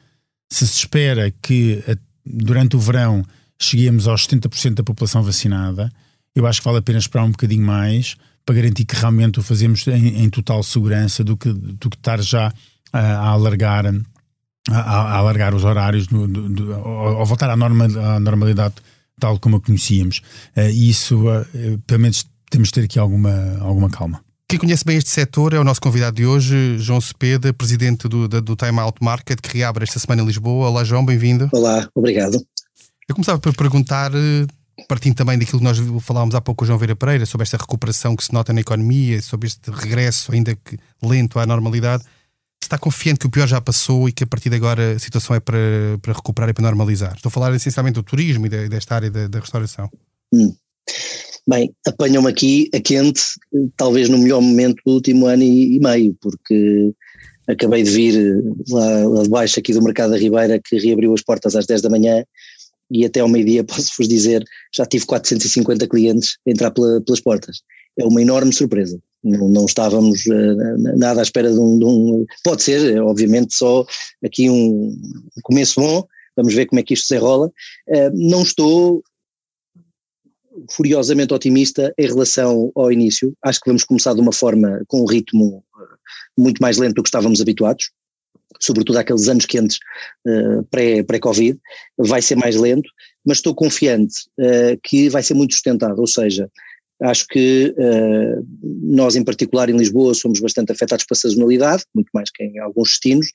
Se 0.52 0.66
se 0.66 0.78
espera 0.78 1.32
que 1.42 1.82
durante 2.24 2.76
o 2.76 2.80
verão 2.80 3.24
cheguemos 3.60 4.08
aos 4.08 4.26
70% 4.26 4.74
da 4.74 4.82
população 4.82 5.22
vacinada, 5.22 5.90
eu 6.34 6.46
acho 6.46 6.60
que 6.60 6.64
vale 6.64 6.78
a 6.78 6.82
pena 6.82 6.98
esperar 6.98 7.24
um 7.24 7.30
bocadinho 7.30 7.64
mais 7.64 8.16
para 8.44 8.56
garantir 8.56 8.84
que 8.84 8.96
realmente 8.96 9.38
o 9.38 9.42
fazemos 9.42 9.86
em, 9.86 10.22
em 10.22 10.28
total 10.28 10.62
segurança 10.62 11.22
do 11.22 11.36
que, 11.36 11.52
do 11.52 11.88
que 11.88 11.96
estar 11.96 12.20
já 12.20 12.52
a 12.92 13.28
alargar 13.28 13.84
a, 14.70 14.78
a 14.78 15.16
alargar 15.16 15.54
os 15.54 15.64
horários, 15.64 16.06
do, 16.06 16.26
do, 16.26 16.48
do, 16.48 16.74
ao 16.74 17.24
voltar 17.26 17.50
à, 17.50 17.56
norma, 17.56 17.84
à 17.84 18.20
normalidade 18.20 18.74
tal 19.18 19.38
como 19.38 19.56
a 19.56 19.60
conhecíamos. 19.60 20.18
Uh, 20.56 20.70
e 20.70 20.90
isso, 20.90 21.28
uh, 21.28 21.78
pelo 21.86 22.00
menos, 22.00 22.24
temos 22.50 22.68
de 22.68 22.74
ter 22.74 22.84
aqui 22.84 22.98
alguma, 22.98 23.58
alguma 23.60 23.90
calma. 23.90 24.20
Quem 24.48 24.58
conhece 24.58 24.84
bem 24.84 24.96
este 24.96 25.10
setor 25.10 25.52
é 25.54 25.58
o 25.58 25.64
nosso 25.64 25.80
convidado 25.80 26.16
de 26.16 26.26
hoje, 26.26 26.78
João 26.78 27.00
Cepeda, 27.00 27.52
presidente 27.52 28.06
do, 28.08 28.28
do, 28.28 28.40
do 28.40 28.56
Time 28.56 28.78
Out 28.78 28.98
Market, 29.02 29.40
que 29.40 29.58
reabre 29.58 29.84
esta 29.84 29.98
semana 29.98 30.22
em 30.22 30.26
Lisboa. 30.26 30.68
Olá, 30.68 30.84
João, 30.84 31.04
bem-vindo. 31.04 31.48
Olá, 31.52 31.88
obrigado. 31.94 32.34
Eu 33.08 33.14
começava 33.14 33.38
por 33.38 33.54
perguntar, 33.54 34.12
partindo 34.86 35.14
também 35.14 35.38
daquilo 35.38 35.58
que 35.58 35.64
nós 35.64 35.78
falámos 36.02 36.34
há 36.34 36.40
pouco 36.40 36.58
com 36.58 36.64
o 36.64 36.66
João 36.66 36.78
Veira 36.78 36.94
Pereira, 36.94 37.26
sobre 37.26 37.44
esta 37.44 37.56
recuperação 37.56 38.14
que 38.14 38.22
se 38.22 38.32
nota 38.32 38.52
na 38.52 38.60
economia, 38.60 39.20
sobre 39.22 39.46
este 39.46 39.70
regresso, 39.70 40.32
ainda 40.32 40.54
que 40.54 40.78
lento, 41.02 41.38
à 41.38 41.46
normalidade 41.46 42.04
está 42.64 42.78
confiante 42.78 43.20
que 43.20 43.26
o 43.26 43.30
pior 43.30 43.46
já 43.46 43.60
passou 43.60 44.08
e 44.08 44.12
que 44.12 44.24
a 44.24 44.26
partir 44.26 44.50
de 44.50 44.56
agora 44.56 44.92
a 44.92 44.98
situação 44.98 45.34
é 45.36 45.40
para, 45.40 45.58
para 46.00 46.12
recuperar 46.12 46.50
e 46.50 46.52
para 46.52 46.62
normalizar? 46.62 47.14
Estou 47.14 47.28
a 47.28 47.32
falar 47.32 47.54
essencialmente 47.54 47.94
do 47.94 48.02
turismo 48.02 48.46
e 48.46 48.68
desta 48.68 48.94
área 48.94 49.10
da, 49.10 49.38
restauração. 49.38 49.90
Hum. 50.32 50.54
Bem, 51.46 51.74
apanham-me 51.86 52.28
aqui 52.28 52.70
a 52.74 52.80
quente, 52.80 53.22
talvez 53.76 54.08
no 54.08 54.18
melhor 54.18 54.40
momento 54.40 54.80
do 54.84 54.94
último 54.94 55.26
ano 55.26 55.42
e, 55.42 55.78
meio, 55.78 56.16
porque 56.20 56.92
acabei 57.46 57.82
de 57.82 57.90
vir 57.90 58.42
lá, 58.70 59.08
lá 59.08 59.22
de 59.22 59.28
baixo 59.28 59.58
aqui 59.58 59.72
do 59.74 59.82
Mercado 59.82 60.10
da 60.12 60.18
Ribeira 60.18 60.58
que 60.58 60.78
reabriu 60.78 61.12
as 61.12 61.22
portas 61.22 61.54
às 61.54 61.66
10 61.66 61.82
da 61.82 61.90
manhã 61.90 62.24
e 62.90 63.04
até 63.04 63.20
ao 63.20 63.28
meio-dia 63.28 63.62
posso-vos 63.64 64.08
dizer, 64.08 64.44
já 64.74 64.86
tive 64.86 65.04
450 65.04 65.86
clientes 65.86 66.38
a 66.46 66.50
entrar 66.50 66.70
pela, 66.70 67.00
pelas 67.02 67.20
portas. 67.20 67.62
É 67.98 68.04
uma 68.04 68.20
enorme 68.20 68.52
surpresa 68.52 69.00
não, 69.24 69.48
não 69.48 69.64
estávamos 69.64 70.26
uh, 70.26 70.96
nada 70.96 71.20
à 71.20 71.22
espera 71.22 71.50
de 71.50 71.58
um, 71.58 71.78
de 71.78 71.84
um, 71.84 72.26
Pode 72.44 72.62
ser, 72.62 73.00
obviamente, 73.02 73.54
só 73.54 73.84
aqui 74.22 74.50
um 74.50 74.94
começo 75.42 75.80
bom, 75.80 76.06
vamos 76.36 76.54
ver 76.54 76.66
como 76.66 76.78
é 76.78 76.82
que 76.82 76.94
isto 76.94 77.06
se 77.06 77.16
enrola. 77.16 77.48
Uh, 77.88 78.10
não 78.12 78.42
estou 78.42 79.02
furiosamente 80.70 81.34
otimista 81.34 81.92
em 81.98 82.06
relação 82.06 82.70
ao 82.76 82.92
início. 82.92 83.34
Acho 83.42 83.60
que 83.60 83.68
vamos 83.68 83.82
começar 83.82 84.14
de 84.14 84.20
uma 84.20 84.32
forma 84.32 84.82
com 84.86 85.00
um 85.00 85.04
ritmo 85.04 85.64
eh, 85.76 85.96
muito 86.38 86.60
mais 86.60 86.76
lento 86.78 86.94
do 86.94 87.02
que 87.02 87.08
estávamos 87.08 87.40
habituados, 87.40 87.90
sobretudo 88.60 88.98
aqueles 88.98 89.28
anos 89.28 89.46
quentes 89.46 89.78
uh, 90.26 90.62
pré-Covid, 90.70 91.58
pré 91.58 92.06
vai 92.08 92.22
ser 92.22 92.36
mais 92.36 92.54
lento, 92.54 92.88
mas 93.26 93.38
estou 93.38 93.52
confiante 93.52 94.26
uh, 94.38 94.78
que 94.82 95.08
vai 95.08 95.24
ser 95.24 95.34
muito 95.34 95.54
sustentado, 95.54 95.98
ou 95.98 96.06
seja, 96.06 96.48
Acho 97.02 97.26
que 97.26 97.74
uh, 97.76 98.46
nós, 98.82 99.16
em 99.16 99.24
particular 99.24 99.68
em 99.68 99.76
Lisboa, 99.76 100.14
somos 100.14 100.40
bastante 100.40 100.70
afetados 100.70 101.04
pela 101.04 101.18
sazonalidade, 101.18 101.84
muito 101.94 102.08
mais 102.14 102.30
que 102.30 102.44
em 102.44 102.58
alguns 102.60 102.90
destinos. 102.90 103.26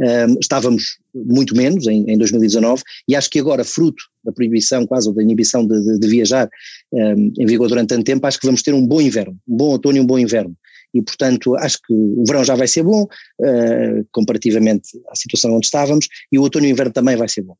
Um, 0.00 0.38
estávamos 0.40 0.98
muito 1.14 1.56
menos 1.56 1.86
em, 1.88 2.08
em, 2.08 2.16
2019 2.16 2.82
e 3.08 3.16
acho 3.16 3.28
que 3.28 3.40
agora, 3.40 3.64
fruto 3.64 4.02
da 4.24 4.32
proibição 4.32 4.86
quase 4.86 5.08
ou 5.08 5.14
da 5.14 5.22
inibição 5.22 5.66
de, 5.66 5.82
de, 5.82 5.98
de 5.98 6.08
viajar 6.08 6.48
um, 6.92 7.32
em 7.38 7.46
vigor 7.46 7.68
durante 7.68 7.88
tanto 7.88 8.04
tempo, 8.04 8.26
acho 8.26 8.38
que 8.38 8.46
vamos 8.46 8.62
ter 8.62 8.72
um 8.72 8.86
bom 8.86 9.00
inverno, 9.00 9.36
um 9.48 9.56
bom 9.56 9.70
outono 9.70 9.96
e 9.96 10.00
um 10.00 10.06
bom 10.06 10.18
inverno. 10.18 10.56
E, 10.94 11.02
portanto, 11.02 11.54
acho 11.56 11.78
que 11.86 11.92
o 11.92 12.24
verão 12.26 12.42
já 12.44 12.54
vai 12.54 12.66
ser 12.66 12.82
bom, 12.82 13.02
uh, 13.02 14.06
comparativamente 14.10 14.88
à 15.10 15.14
situação 15.14 15.52
onde 15.54 15.66
estávamos, 15.66 16.06
e 16.32 16.38
o 16.38 16.42
outono 16.42 16.66
e 16.66 16.70
o 16.70 16.72
inverno 16.72 16.92
também 16.92 17.16
vai 17.16 17.28
ser 17.28 17.42
bom. 17.42 17.56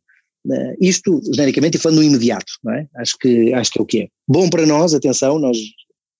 Uh, 0.46 0.74
isto, 0.80 1.20
genericamente, 1.34 1.76
e 1.76 1.80
falando 1.80 1.98
no 1.98 2.04
imediato, 2.04 2.52
é? 2.70 2.86
acho, 2.96 3.18
que, 3.18 3.52
acho 3.52 3.70
que 3.70 3.78
é 3.78 3.82
o 3.82 3.86
que 3.86 4.00
é. 4.02 4.08
Bom 4.26 4.48
para 4.48 4.66
nós, 4.66 4.94
atenção, 4.94 5.38
nós, 5.38 5.58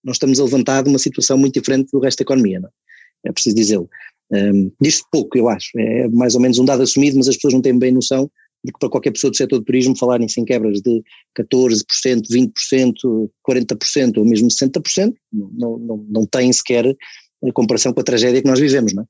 nós 0.05 0.17
estamos 0.17 0.39
a 0.41 0.45
levantar 0.45 0.87
uma 0.87 0.99
situação 0.99 1.39
muito 1.39 1.55
diferente 1.55 1.89
do 1.93 2.01
resto 2.01 2.19
da 2.19 2.23
economia, 2.25 2.61
é? 3.25 3.29
é 3.29 3.33
preciso 3.33 3.57
dizê-lo. 3.57 3.89
Um, 4.31 4.37
ehm, 4.37 4.71
diz 4.81 5.03
pouco, 5.11 5.39
eu 5.39 5.49
acho, 5.49 5.71
é 5.79 6.09
mais 6.09 6.35
ou 6.35 6.41
menos 6.41 6.59
um 6.59 6.65
dado 6.65 6.83
assumido, 6.83 7.17
mas 7.17 7.29
as 7.29 7.37
pessoas 7.37 7.55
não 7.55 7.63
têm 7.63 7.79
bem 7.79 7.93
noção 7.93 8.31
de 8.65 8.73
que 8.73 8.79
para 8.79 8.91
qualquer 8.91 9.13
pessoa 9.13 9.31
do 9.31 9.37
setor 9.37 9.59
do 9.59 9.65
turismo 9.65 9.97
falarem 9.97 10.29
sem 10.29 10.45
quebras 10.45 10.81
de 10.81 11.03
14%, 11.39 12.23
20%, 12.29 13.31
40% 13.49 14.19
ou 14.19 14.25
mesmo 14.25 14.49
60%, 14.49 15.15
não, 15.33 15.79
não, 15.79 16.07
não 16.09 16.27
tem 16.27 16.53
sequer 16.53 16.87
a 16.87 17.53
comparação 17.53 17.93
com 17.93 18.01
a 18.01 18.05
tragédia 18.05 18.43
que 18.43 18.49
nós 18.49 18.59
vivemos, 18.59 18.93
não 18.93 19.05
é? 19.05 19.07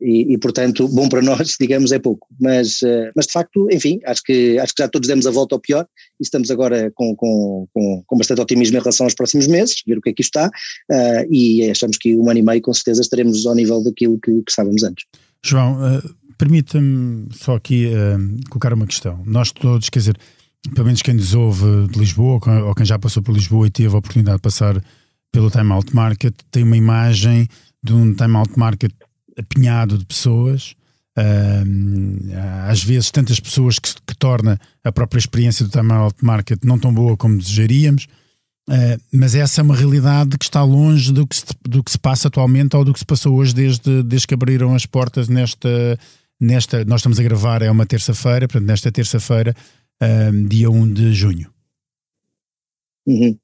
E, 0.00 0.34
e, 0.34 0.38
portanto, 0.38 0.86
bom 0.88 1.08
para 1.08 1.22
nós, 1.22 1.56
digamos, 1.60 1.92
é 1.92 1.98
pouco. 1.98 2.26
Mas, 2.40 2.82
uh, 2.82 3.10
mas 3.14 3.26
de 3.26 3.32
facto, 3.32 3.68
enfim, 3.72 3.98
acho 4.04 4.22
que, 4.22 4.58
acho 4.58 4.74
que 4.74 4.82
já 4.82 4.88
todos 4.88 5.08
demos 5.08 5.26
a 5.26 5.30
volta 5.30 5.54
ao 5.54 5.60
pior 5.60 5.86
e 6.20 6.22
estamos 6.22 6.50
agora 6.50 6.90
com, 6.94 7.14
com, 7.16 7.66
com, 7.72 8.02
com 8.06 8.16
bastante 8.16 8.40
otimismo 8.40 8.76
em 8.76 8.80
relação 8.80 9.06
aos 9.06 9.14
próximos 9.14 9.46
meses, 9.46 9.82
ver 9.86 9.98
o 9.98 10.00
que 10.00 10.10
é 10.10 10.12
que 10.12 10.22
isto 10.22 10.38
está, 10.38 10.48
uh, 10.48 11.26
e 11.32 11.70
achamos 11.70 11.98
que 11.98 12.16
um 12.16 12.28
ano 12.30 12.38
e 12.38 12.42
meio 12.42 12.62
com 12.62 12.72
certeza 12.72 13.00
estaremos 13.00 13.44
ao 13.46 13.54
nível 13.54 13.82
daquilo 13.82 14.18
que, 14.20 14.30
que 14.42 14.50
estávamos 14.50 14.82
antes. 14.82 15.04
João, 15.44 15.74
uh, 15.74 16.14
permita-me 16.36 17.28
só 17.32 17.56
aqui 17.56 17.90
colocar 18.48 18.72
uma 18.72 18.86
questão. 18.86 19.20
Nós 19.26 19.50
todos, 19.50 19.88
quer 19.88 19.98
dizer, 19.98 20.18
pelo 20.72 20.86
menos 20.86 21.02
quem 21.02 21.14
nos 21.14 21.34
ouve 21.34 21.88
de 21.88 21.98
Lisboa, 21.98 22.40
ou 22.64 22.74
quem 22.74 22.86
já 22.86 22.96
passou 22.96 23.22
por 23.22 23.34
Lisboa 23.34 23.66
e 23.66 23.70
teve 23.70 23.92
a 23.92 23.98
oportunidade 23.98 24.36
de 24.36 24.42
passar 24.42 24.80
pelo 25.32 25.50
Time 25.50 25.72
Out 25.72 25.94
Market, 25.94 26.34
tem 26.50 26.62
uma 26.62 26.76
imagem 26.76 27.48
de 27.82 27.92
um 27.92 28.14
Time 28.14 28.36
Out 28.36 28.58
Market 28.58 28.92
apinhado 29.38 29.96
de 29.96 30.04
pessoas, 30.04 30.74
às 32.68 32.82
vezes 32.82 33.10
tantas 33.10 33.40
pessoas 33.40 33.78
que, 33.78 33.92
que, 34.06 34.16
torna 34.16 34.58
a 34.84 34.92
própria 34.92 35.18
experiência 35.18 35.64
do 35.64 35.70
time 35.70 35.92
out 35.92 36.16
market 36.24 36.60
não 36.64 36.78
tão 36.78 36.92
boa 36.92 37.16
como 37.16 37.38
desejaríamos, 37.38 38.06
uh, 38.68 39.02
mas 39.12 39.34
essa 39.34 39.60
é 39.60 39.64
uma 39.64 39.74
realidade 39.74 40.38
que 40.38 40.44
está 40.44 40.62
longe 40.62 41.12
do 41.12 41.26
que, 41.26 41.36
se, 41.36 41.44
do 41.62 41.82
que 41.82 41.90
se 41.90 41.98
passa 41.98 42.28
atualmente 42.28 42.76
ou 42.76 42.84
do 42.84 42.92
que 42.92 42.98
se 43.00 43.04
passou 43.04 43.36
hoje 43.36 43.54
desde, 43.54 44.02
desde 44.04 44.26
que 44.26 44.34
abriram 44.34 44.74
as 44.74 44.86
portas 44.86 45.28
nesta, 45.28 45.98
nesta, 46.40 46.84
nós 46.84 47.00
estamos 47.00 47.18
a 47.18 47.22
gravar, 47.22 47.62
é 47.62 47.70
uma 47.70 47.86
terça-feira, 47.86 48.46
portanto, 48.46 48.68
nesta 48.68 48.92
terça-feira, 48.92 49.54
dia 50.48 50.70
1 50.70 50.92
de 50.92 51.12
junho. 51.12 51.50
Uhum. 53.06 53.36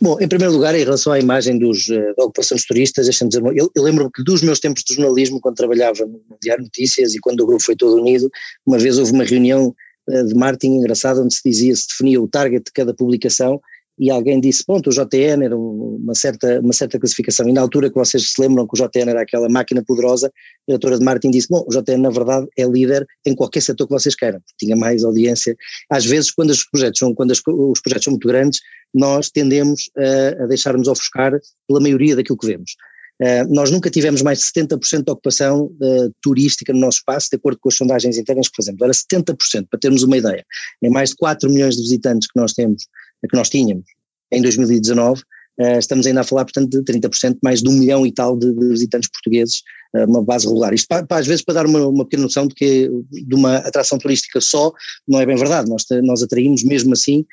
Bom, 0.00 0.18
em 0.20 0.28
primeiro 0.28 0.52
lugar, 0.52 0.74
em 0.74 0.84
relação 0.84 1.12
à 1.12 1.18
imagem 1.18 1.58
dos, 1.58 1.88
eh, 1.88 2.14
da 2.16 2.24
ocupação 2.24 2.56
dos 2.56 2.66
turistas, 2.66 3.06
dizer, 3.06 3.42
eu, 3.54 3.70
eu 3.74 3.82
lembro-me 3.82 4.10
que 4.12 4.22
dos 4.22 4.42
meus 4.42 4.60
tempos 4.60 4.82
de 4.84 4.94
jornalismo, 4.94 5.40
quando 5.40 5.56
trabalhava 5.56 6.04
no 6.04 6.20
Diário 6.42 6.64
Notícias 6.64 7.14
e 7.14 7.18
quando 7.18 7.40
o 7.40 7.46
grupo 7.46 7.62
foi 7.62 7.76
todo 7.76 8.00
unido, 8.00 8.30
uma 8.66 8.78
vez 8.78 8.98
houve 8.98 9.12
uma 9.12 9.24
reunião 9.24 9.74
eh, 10.08 10.22
de 10.24 10.34
marketing 10.34 10.76
engraçada 10.76 11.20
onde 11.20 11.34
se 11.34 11.40
dizia, 11.44 11.74
se 11.74 11.88
definia 11.88 12.20
o 12.20 12.28
target 12.28 12.64
de 12.64 12.72
cada 12.72 12.92
publicação 12.94 13.60
e 13.98 14.10
alguém 14.10 14.40
disse, 14.40 14.64
ponto, 14.64 14.90
o 14.90 14.92
JN 14.92 15.42
era 15.42 15.56
uma 15.56 16.14
certa, 16.14 16.60
uma 16.60 16.72
certa 16.72 16.98
classificação, 16.98 17.48
e 17.48 17.52
na 17.52 17.60
altura 17.60 17.88
que 17.88 17.96
vocês 17.96 18.32
se 18.32 18.40
lembram 18.40 18.66
que 18.66 18.80
o 18.80 18.88
JN 18.88 19.08
era 19.08 19.22
aquela 19.22 19.48
máquina 19.48 19.82
poderosa, 19.84 20.26
a 20.28 20.32
diretora 20.68 20.98
de 20.98 21.04
marketing 21.04 21.30
disse, 21.30 21.48
bom, 21.48 21.64
o 21.66 21.70
JN 21.70 21.98
na 21.98 22.10
verdade 22.10 22.46
é 22.58 22.64
líder 22.64 23.06
em 23.26 23.34
qualquer 23.34 23.62
setor 23.62 23.86
que 23.86 23.92
vocês 23.94 24.14
queiram, 24.14 24.40
tinha 24.58 24.76
mais 24.76 25.02
audiência, 25.02 25.56
às 25.90 26.04
vezes 26.04 26.30
quando 26.30 26.50
os 26.50 26.64
projetos 26.64 26.98
são, 26.98 27.14
quando 27.14 27.30
os 27.30 27.80
projetos 27.80 28.04
são 28.04 28.12
muito 28.12 28.28
grandes, 28.28 28.60
nós 28.94 29.30
tendemos 29.30 29.90
a, 29.96 30.44
a 30.44 30.46
deixar-nos 30.46 30.88
ofuscar 30.88 31.32
pela 31.66 31.80
maioria 31.80 32.16
daquilo 32.16 32.38
que 32.38 32.46
vemos. 32.46 32.72
Uh, 33.20 33.48
nós 33.48 33.70
nunca 33.70 33.88
tivemos 33.88 34.20
mais 34.20 34.40
de 34.40 34.44
70% 34.44 35.04
de 35.04 35.10
ocupação 35.10 35.66
uh, 35.80 36.14
turística 36.20 36.70
no 36.72 36.80
nosso 36.80 36.98
espaço, 36.98 37.30
de 37.30 37.36
acordo 37.36 37.58
com 37.58 37.70
as 37.70 37.74
sondagens 37.74 38.18
internas 38.18 38.48
que 38.48 38.56
fazemos. 38.56 38.80
Era 38.82 38.92
70%, 38.92 39.68
para 39.70 39.80
termos 39.80 40.02
uma 40.02 40.18
ideia. 40.18 40.44
Em 40.82 40.90
mais 40.90 41.10
de 41.10 41.16
4 41.16 41.50
milhões 41.50 41.76
de 41.76 41.82
visitantes 41.82 42.28
que 42.28 42.38
nós 42.38 42.52
temos 42.52 42.84
que 43.28 43.36
nós 43.36 43.48
tínhamos 43.48 43.84
em 44.32 44.42
2019, 44.42 45.22
Uh, 45.58 45.78
estamos 45.78 46.06
ainda 46.06 46.20
a 46.20 46.24
falar, 46.24 46.44
portanto, 46.44 46.68
de 46.68 46.82
30%, 46.82 47.38
mais 47.42 47.62
de 47.62 47.68
um 47.68 47.72
milhão 47.72 48.06
e 48.06 48.12
tal 48.12 48.36
de, 48.36 48.52
visitantes 48.52 49.08
portugueses, 49.08 49.62
uh, 49.94 50.04
uma 50.04 50.22
base 50.22 50.46
regular. 50.46 50.74
Isto, 50.74 50.86
às 51.08 51.26
vezes, 51.26 51.42
para 51.42 51.54
dar 51.54 51.66
uma, 51.66 51.86
uma, 51.86 52.04
pequena 52.04 52.24
noção 52.24 52.46
de 52.46 52.54
que 52.54 52.90
de 53.10 53.34
uma 53.34 53.56
atração 53.56 53.98
turística 53.98 54.38
só, 54.40 54.70
não 55.08 55.18
é 55.18 55.24
bem 55.24 55.36
verdade. 55.36 55.70
Nós, 55.70 55.84
nós 56.02 56.22
atraímos, 56.22 56.62
mesmo 56.62 56.92
assim, 56.92 57.24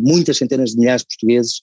muitas 0.00 0.38
centenas 0.38 0.70
de 0.70 0.78
milhares 0.78 1.02
de 1.02 1.08
portugueses 1.08 1.60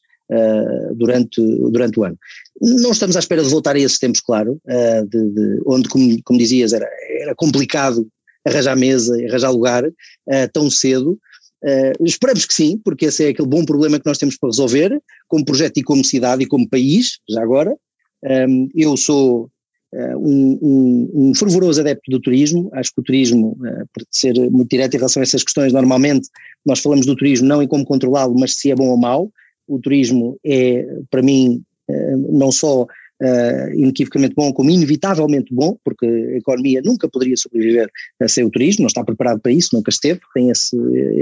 durante, 0.95 1.41
durante 1.71 2.00
o 2.00 2.03
ano. 2.03 2.17
Não 2.62 2.91
estamos 2.91 3.15
à 3.15 3.19
espera 3.19 3.43
de 3.43 3.50
voltar 3.50 3.75
a 3.75 3.79
esses 3.79 3.98
tempos, 3.98 4.21
claro, 4.21 4.62
de, 5.10 5.29
de, 5.29 5.62
onde, 5.65 5.89
como, 5.89 6.15
como 6.24 6.39
dizias, 6.39 6.74
era, 6.74 6.88
era 7.21 7.33
complicado 7.36 8.07
arranjar 8.45 8.77
mesa, 8.77 9.15
arranjar 9.27 9.50
lugar 9.50 9.83
tão 10.53 10.69
cedo, 10.69 11.19
Uh, 11.63 12.03
esperamos 12.03 12.46
que 12.46 12.53
sim, 12.53 12.80
porque 12.84 13.06
esse 13.06 13.25
é 13.25 13.30
aquele 13.30 13.48
bom 13.48 13.63
problema 13.63 14.00
que 14.00 14.06
nós 14.06 14.18
temos 14.18 14.38
para 14.38 14.50
resolver, 14.50 15.00
como 15.27 15.46
projeto 15.46 15.77
e 15.77 15.84
como 15.84 16.03
cidade 16.03 16.44
e 16.44 16.48
como 16.48 16.68
país, 16.68 17.20
já 17.30 17.41
agora. 17.41 17.72
Um, 18.24 18.27
ehm, 18.30 18.68
eu 18.75 18.98
sou 18.98 19.50
uh, 19.94 20.18
um, 20.18 20.60
um, 20.62 21.12
um, 21.13 21.36
fervoroso 21.36 21.82
adepto 21.82 22.10
do 22.10 22.20
turismo, 22.20 22.70
acho 22.74 22.94
que 22.94 23.01
o 23.01 23.03
turismo, 23.03 23.58
uh, 23.60 23.88
para 23.94 24.06
ser 24.10 24.34
muito 24.50 24.70
direto 24.70 24.96
em 24.96 24.98
relação 24.98 25.22
a 25.22 25.24
essas 25.24 25.44
questões, 25.44 25.72
normalmente 25.72 26.27
nós 26.65 26.80
falamos 26.80 27.06
do 27.06 27.15
turismo 27.15 27.48
não 27.48 27.62
em 27.62 27.68
como 27.68 27.86
controlá-lo, 27.86 28.36
mas 28.39 28.56
se 28.56 28.72
é 28.72 28.75
bom 28.75 28.89
ou 28.89 28.98
mau. 28.98 29.32
O 29.68 29.80
turismo 29.80 30.38
é, 30.44 30.86
para 31.10 31.22
mim, 31.22 31.63
não 32.30 32.51
só 32.51 32.86
uh, 33.22 33.74
inequivocamente 33.74 34.34
bom 34.36 34.51
como 34.51 34.70
inevitavelmente 34.70 35.54
bom, 35.54 35.78
porque 35.84 36.06
a 36.06 36.38
economia 36.38 36.82
nunca 36.84 37.08
poderia 37.08 37.38
sobreviver 37.38 37.90
sem 38.28 38.44
o 38.44 38.50
turismo, 38.50 38.84
não 38.84 38.88
está 38.88 39.04
preparado 39.04 39.40
para 39.40 39.51
isso, 39.51 39.70
nunca 39.74 39.90
esteve, 39.90 40.20
tem 40.34 40.50
esse, 40.50 40.75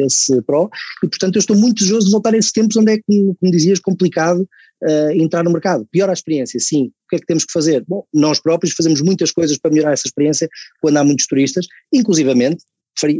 esse 0.05 0.41
pró, 0.43 0.69
e 1.03 1.07
portanto 1.07 1.35
eu 1.35 1.39
estou 1.39 1.55
muito 1.55 1.79
desejoso 1.79 2.07
de 2.07 2.11
voltar 2.11 2.33
a 2.33 2.37
esses 2.37 2.51
tempos 2.51 2.75
onde 2.77 2.93
é, 2.93 2.99
como, 3.05 3.35
como 3.35 3.51
dizias, 3.51 3.79
complicado 3.79 4.47
uh, 4.83 5.11
entrar 5.11 5.43
no 5.43 5.51
mercado. 5.51 5.87
Pior 5.91 6.09
a 6.09 6.13
experiência, 6.13 6.59
sim. 6.59 6.85
O 6.85 7.09
que 7.09 7.15
é 7.17 7.19
que 7.19 7.25
temos 7.25 7.45
que 7.45 7.51
fazer? 7.51 7.83
Bom, 7.87 8.03
nós 8.13 8.39
próprios 8.39 8.73
fazemos 8.73 9.01
muitas 9.01 9.31
coisas 9.31 9.57
para 9.57 9.71
melhorar 9.71 9.93
essa 9.93 10.07
experiência 10.07 10.47
quando 10.81 10.97
há 10.97 11.03
muitos 11.03 11.27
turistas, 11.27 11.67
inclusivamente 11.91 12.63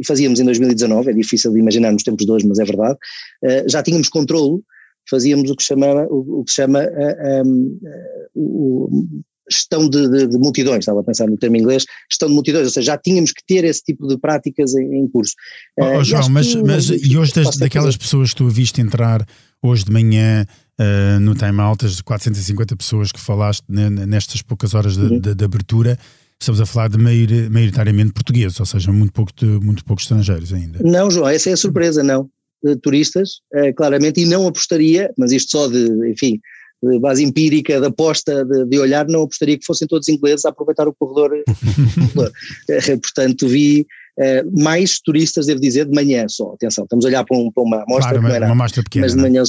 fazíamos 0.05 0.41
em 0.41 0.43
2019, 0.43 1.09
é 1.09 1.13
difícil 1.13 1.53
de 1.53 1.59
imaginar 1.59 1.93
nos 1.93 2.03
tempos 2.03 2.25
de 2.25 2.31
hoje, 2.31 2.45
mas 2.45 2.59
é 2.59 2.65
verdade, 2.65 2.97
uh, 3.43 3.69
já 3.69 3.81
tínhamos 3.81 4.09
controlo 4.09 4.61
fazíamos 5.09 5.49
o 5.49 5.55
que, 5.55 5.63
chama, 5.63 6.05
o, 6.09 6.41
o 6.41 6.43
que 6.43 6.51
chama 6.51 6.81
uh, 6.83 7.43
um, 7.43 7.79
uh, 8.35 9.23
gestão 9.51 9.89
de, 9.89 10.07
de, 10.07 10.27
de, 10.27 10.37
multidões, 10.37 10.79
estava 10.79 11.01
a 11.01 11.03
pensar 11.03 11.27
no 11.27 11.37
termo 11.37 11.57
inglês, 11.57 11.85
gestão 12.09 12.29
de 12.29 12.35
multidões, 12.35 12.65
ou 12.65 12.71
seja, 12.71 12.93
já 12.93 12.97
tínhamos 12.97 13.31
que 13.31 13.43
ter 13.45 13.65
esse 13.65 13.83
tipo 13.83 14.07
de 14.07 14.17
práticas 14.17 14.75
em, 14.75 14.99
em 14.99 15.07
curso. 15.07 15.33
Oh, 15.77 15.97
oh, 15.97 16.03
João, 16.03 16.29
mas, 16.29 16.53
mas 16.55 16.89
e 16.89 17.17
hoje 17.17 17.33
das, 17.33 17.57
daquelas 17.57 17.97
pessoas 17.97 18.29
que 18.29 18.35
tu 18.35 18.47
viste 18.47 18.79
entrar 18.79 19.25
hoje 19.61 19.83
de 19.83 19.91
manhã 19.91 20.45
uh, 20.79 21.19
no 21.19 21.35
time 21.35 21.59
out, 21.59 21.85
as 21.85 21.99
450 22.01 22.75
pessoas 22.75 23.11
que 23.11 23.19
falaste 23.19 23.63
nestas 23.67 24.41
poucas 24.41 24.73
horas 24.73 24.95
de, 24.95 25.03
uhum. 25.03 25.19
de, 25.19 25.33
de, 25.33 25.43
abertura, 25.45 25.97
estamos 26.39 26.61
a 26.61 26.65
falar 26.65 26.89
de 26.89 26.97
maioritariamente 26.97 28.13
portugueses, 28.13 28.59
ou 28.59 28.65
seja, 28.65 28.91
muito 28.91 29.11
pouco, 29.11 29.33
muito 29.61 29.83
pouco 29.83 30.01
estrangeiros 30.01 30.53
ainda. 30.53 30.79
Não, 30.83 31.09
João, 31.09 31.27
essa 31.27 31.49
é 31.49 31.53
a 31.53 31.57
surpresa, 31.57 32.03
não 32.03 32.29
turistas, 32.81 33.39
uh, 33.53 33.73
claramente, 33.75 34.21
e 34.21 34.25
não 34.25 34.47
apostaria, 34.47 35.11
mas 35.17 35.31
isto 35.31 35.51
só 35.51 35.67
de, 35.67 36.09
enfim, 36.09 36.39
de 36.81 36.99
base 36.99 37.23
empírica, 37.23 37.79
de 37.79 37.87
aposta, 37.87 38.45
de, 38.45 38.65
de, 38.65 38.79
olhar, 38.79 39.07
não 39.07 39.23
apostaria 39.23 39.57
que 39.57 39.65
fossem 39.65 39.87
todos 39.87 40.07
ingleses 40.07 40.45
a 40.45 40.49
aproveitar 40.49 40.87
o 40.87 40.93
corredor. 40.93 41.31
uh, 41.45 42.99
portanto, 43.01 43.47
vi 43.47 43.85
uh, 44.17 44.61
mais 44.61 44.99
turistas, 44.99 45.45
devo 45.45 45.59
dizer, 45.59 45.85
de 45.85 45.93
manhã 45.93 46.27
só. 46.27 46.53
Atenção, 46.53 46.83
estamos 46.85 47.05
a 47.05 47.07
olhar 47.07 47.23
para, 47.23 47.37
um, 47.37 47.51
para 47.51 47.63
uma 47.63 47.83
amostra 47.83 47.99
claro, 47.99 48.19
que 48.19 48.27
não 48.27 48.35
era, 48.35 48.45
uma 48.45 48.53
amostra 48.53 48.83
pequena, 48.83 49.05
mas 49.05 49.15
de 49.15 49.21
manhã, 49.21 49.43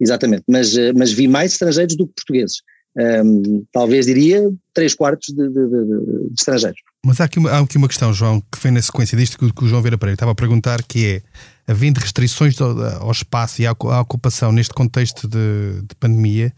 exatamente, 0.00 0.44
mas, 0.48 0.74
mas 0.94 1.12
vi 1.12 1.28
mais 1.28 1.52
estrangeiros 1.52 1.96
do 1.96 2.06
que 2.06 2.14
portugueses. 2.14 2.62
Um, 2.98 3.64
talvez 3.72 4.06
diria 4.06 4.50
três 4.74 4.92
quartos 4.92 5.28
de, 5.28 5.48
de, 5.48 5.68
de, 5.68 6.28
de 6.28 6.34
estrangeiros. 6.36 6.80
Mas 7.06 7.20
há 7.20 7.24
aqui, 7.24 7.38
uma, 7.38 7.50
há 7.50 7.60
aqui 7.60 7.76
uma 7.76 7.86
questão, 7.86 8.12
João, 8.12 8.40
que 8.40 8.60
vem 8.60 8.72
na 8.72 8.82
sequência 8.82 9.16
disto 9.16 9.38
que, 9.38 9.52
que 9.52 9.64
o 9.64 9.68
João 9.68 9.80
Vera 9.80 9.96
Pereira 9.96 10.14
estava 10.14 10.32
a 10.32 10.34
perguntar, 10.34 10.82
que 10.82 11.06
é 11.06 11.22
havendo 11.70 11.98
restrições 11.98 12.56
ao, 12.60 13.12
espaço 13.12 13.62
e 13.62 13.66
à, 13.66 13.72
ocupação 13.72 14.50
neste 14.50 14.74
contexto 14.74 15.28
de, 15.28 15.82
de, 15.82 15.94
pandemia, 16.00 16.52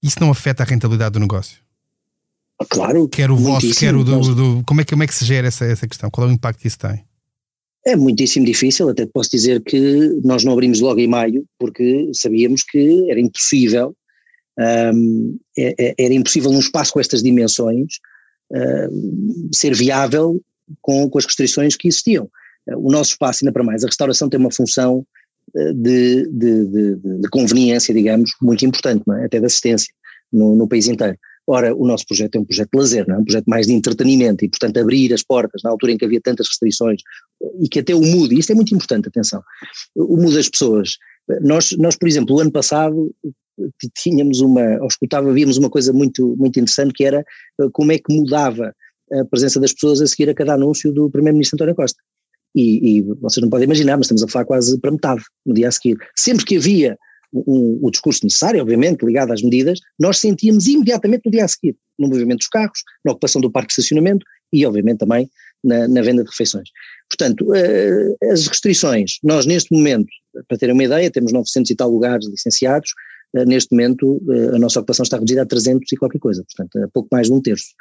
isso 0.00 0.18
não 0.20 0.30
afeta 0.30 0.62
a 0.62 0.66
rentabilidade 0.66 1.14
do 1.14 1.20
negócio? 1.20 1.58
Claro. 2.68 3.08
Quer 3.08 3.30
o 3.30 3.36
vosso, 3.36 3.74
quer 3.74 3.94
o 3.94 4.04
do, 4.04 4.34
do, 4.34 4.62
como, 4.64 4.82
é, 4.82 4.84
como 4.84 5.02
é 5.02 5.06
que 5.06 5.14
se 5.14 5.24
gera 5.24 5.48
essa, 5.48 5.64
essa 5.64 5.88
questão? 5.88 6.10
Qual 6.10 6.28
é 6.28 6.30
o 6.30 6.32
impacto 6.32 6.60
que 6.60 6.68
isso 6.68 6.78
tem? 6.78 7.04
É 7.84 7.96
muitíssimo 7.96 8.46
difícil, 8.46 8.88
até 8.88 9.04
posso 9.06 9.30
dizer 9.30 9.60
que 9.64 10.20
nós 10.22 10.44
não 10.44 10.52
abrimos 10.52 10.78
logo 10.78 11.00
em 11.00 11.08
maio, 11.08 11.44
porque 11.58 12.10
sabíamos 12.14 12.62
que 12.62 13.10
era 13.10 13.18
impossível, 13.18 13.96
um, 14.58 15.38
é, 15.56 15.74
é, 15.78 15.94
era 15.98 16.14
impossível 16.14 16.52
num 16.52 16.58
espaço 16.58 16.92
com 16.92 17.00
estas 17.00 17.22
dimensões 17.22 17.98
um, 18.50 19.48
ser 19.52 19.74
viável 19.74 20.40
com, 20.80 21.08
com 21.08 21.18
as 21.18 21.24
restrições 21.24 21.76
que 21.76 21.88
existiam 21.88 22.28
o 22.66 22.90
nosso 22.90 23.12
espaço, 23.12 23.44
ainda 23.44 23.52
para 23.52 23.64
mais, 23.64 23.82
a 23.82 23.86
restauração 23.86 24.28
tem 24.28 24.38
uma 24.38 24.50
função 24.50 25.06
eh, 25.56 25.72
de, 25.72 26.28
de, 26.28 26.64
de, 26.66 26.96
de 26.96 27.28
conveniência, 27.30 27.94
digamos, 27.94 28.32
muito 28.40 28.64
importante, 28.64 29.02
é? 29.20 29.24
até 29.24 29.40
de 29.40 29.46
assistência 29.46 29.92
no, 30.32 30.54
no, 30.54 30.68
país 30.68 30.86
inteiro. 30.86 31.18
Ora, 31.46 31.74
o 31.74 31.86
nosso 31.86 32.06
projeto 32.06 32.36
é 32.36 32.40
um 32.40 32.44
projeto 32.44 32.70
de 32.72 32.78
lazer, 32.78 33.06
não 33.08 33.16
é? 33.16 33.18
um 33.18 33.24
projeto 33.24 33.46
mais 33.46 33.66
de 33.66 33.72
entretenimento 33.72 34.44
e, 34.44 34.48
portanto, 34.48 34.78
abrir 34.78 35.12
as 35.12 35.22
portas 35.22 35.62
na 35.64 35.70
altura 35.70 35.92
em 35.92 35.98
que 35.98 36.04
havia 36.04 36.20
tantas 36.20 36.46
restrições 36.48 37.02
e 37.60 37.68
que 37.68 37.80
até 37.80 37.94
o 37.94 38.00
mude, 38.00 38.38
isto 38.38 38.52
é 38.52 38.54
muito 38.54 38.74
importante, 38.74 39.08
atenção, 39.08 39.42
o 39.96 40.16
mude 40.16 40.36
das 40.36 40.48
pessoas. 40.48 40.96
Nós, 41.40 41.72
nós, 41.78 41.96
por 41.96 42.08
exemplo, 42.08 42.36
o 42.36 42.40
ano 42.40 42.52
passado 42.52 43.12
tínhamos 43.94 44.40
uma, 44.40 44.78
ou 44.80 44.86
escutava, 44.86 45.32
víamos 45.32 45.56
uma 45.56 45.70
coisa 45.70 45.92
muito, 45.92 46.36
muito 46.36 46.58
interessante 46.58 46.92
que 46.92 47.04
era 47.04 47.20
eh, 47.60 47.68
como 47.72 47.92
é 47.92 47.98
que 47.98 48.14
mudava 48.14 48.74
a 49.12 49.24
presença 49.26 49.60
das 49.60 49.72
pessoas 49.72 50.00
a 50.00 50.06
seguir 50.06 50.30
a 50.30 50.34
cada 50.34 50.54
anúncio 50.54 50.92
do 50.92 51.10
Primeiro-Ministro 51.10 51.56
António 51.56 51.74
Costa 51.74 52.00
e, 52.54 52.98
e, 52.98 53.02
vocês 53.02 53.42
não 53.42 53.48
podem 53.48 53.64
imaginar, 53.64 53.96
mas 53.96 54.06
estamos 54.06 54.22
a 54.22 54.28
falar 54.28 54.44
quase 54.44 54.78
para 54.78 54.90
metade 54.90 55.22
no 55.44 55.54
dia 55.54 55.68
a 55.68 55.72
seguir. 55.72 55.96
Sempre 56.16 56.44
que 56.44 56.56
havia 56.56 56.98
um, 57.32 57.78
o 57.82 57.90
discurso 57.90 58.24
necessário, 58.24 58.60
obviamente, 58.60 59.04
ligado 59.04 59.32
às 59.32 59.42
medidas, 59.42 59.80
nós 59.98 60.18
sentíamos 60.18 60.66
imediatamente 60.66 61.22
no 61.24 61.32
dia 61.32 61.44
a 61.44 61.48
seguir, 61.48 61.76
no 61.98 62.08
movimento 62.08 62.38
dos 62.38 62.48
carros, 62.48 62.82
na 63.04 63.12
ocupação 63.12 63.40
do 63.40 63.50
parque 63.50 63.68
de 63.68 63.80
estacionamento 63.80 64.24
e, 64.52 64.66
obviamente, 64.66 64.98
também 64.98 65.30
na, 65.64 65.88
na 65.88 66.02
venda 66.02 66.22
de 66.22 66.30
refeições. 66.30 66.68
Portanto, 67.08 67.46
uh, 67.48 68.32
as 68.32 68.46
restrições, 68.46 69.18
nós 69.22 69.46
neste 69.46 69.72
momento, 69.74 70.08
para 70.46 70.58
terem 70.58 70.74
uma 70.74 70.84
ideia, 70.84 71.10
temos 71.10 71.32
900 71.32 71.70
e 71.70 71.74
tal 71.74 71.90
lugares 71.90 72.28
licenciados, 72.28 72.92
neste 73.46 73.72
momento 73.72 74.22
uh, 74.26 74.54
a 74.54 74.58
nossa 74.58 74.80
ocupação 74.80 75.02
está 75.02 75.16
reduzida 75.16 75.42
a 75.42 75.46
300 75.46 75.90
e 75.90 75.96
qualquer 75.96 76.18
coisa, 76.18 76.44
portanto, 76.44 76.84
a 76.84 76.88
pouco 76.88 77.08
mais 77.12 77.26
de 77.26 77.32
um 77.32 77.40
terço 77.40 77.74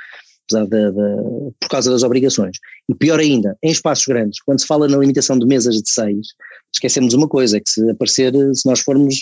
apesar 0.50 0.66
de, 0.66 0.92
de, 0.92 1.52
por 1.60 1.70
causa 1.70 1.92
das 1.92 2.04
obrigações. 2.04 2.58
E 2.90 2.96
pior 2.96 3.20
ainda, 3.20 3.58
em 3.64 3.72
espaços 3.72 4.06
grandes, 4.06 4.42
quando 4.42 4.60
se 4.60 4.68
fala 4.68 4.88
na 4.88 4.98
limitação 4.98 5.38
de 5.40 5.46
mesas 5.46 5.76
de 5.76 5.90
seis, 5.90 6.28
esquecemos 6.74 7.14
uma 7.14 7.28
coisa, 7.28 7.58
é 7.58 7.60
que 7.60 7.70
se 7.70 7.90
aparecer, 7.90 8.34
se 8.54 8.66
nós 8.66 8.82
formos 8.82 9.22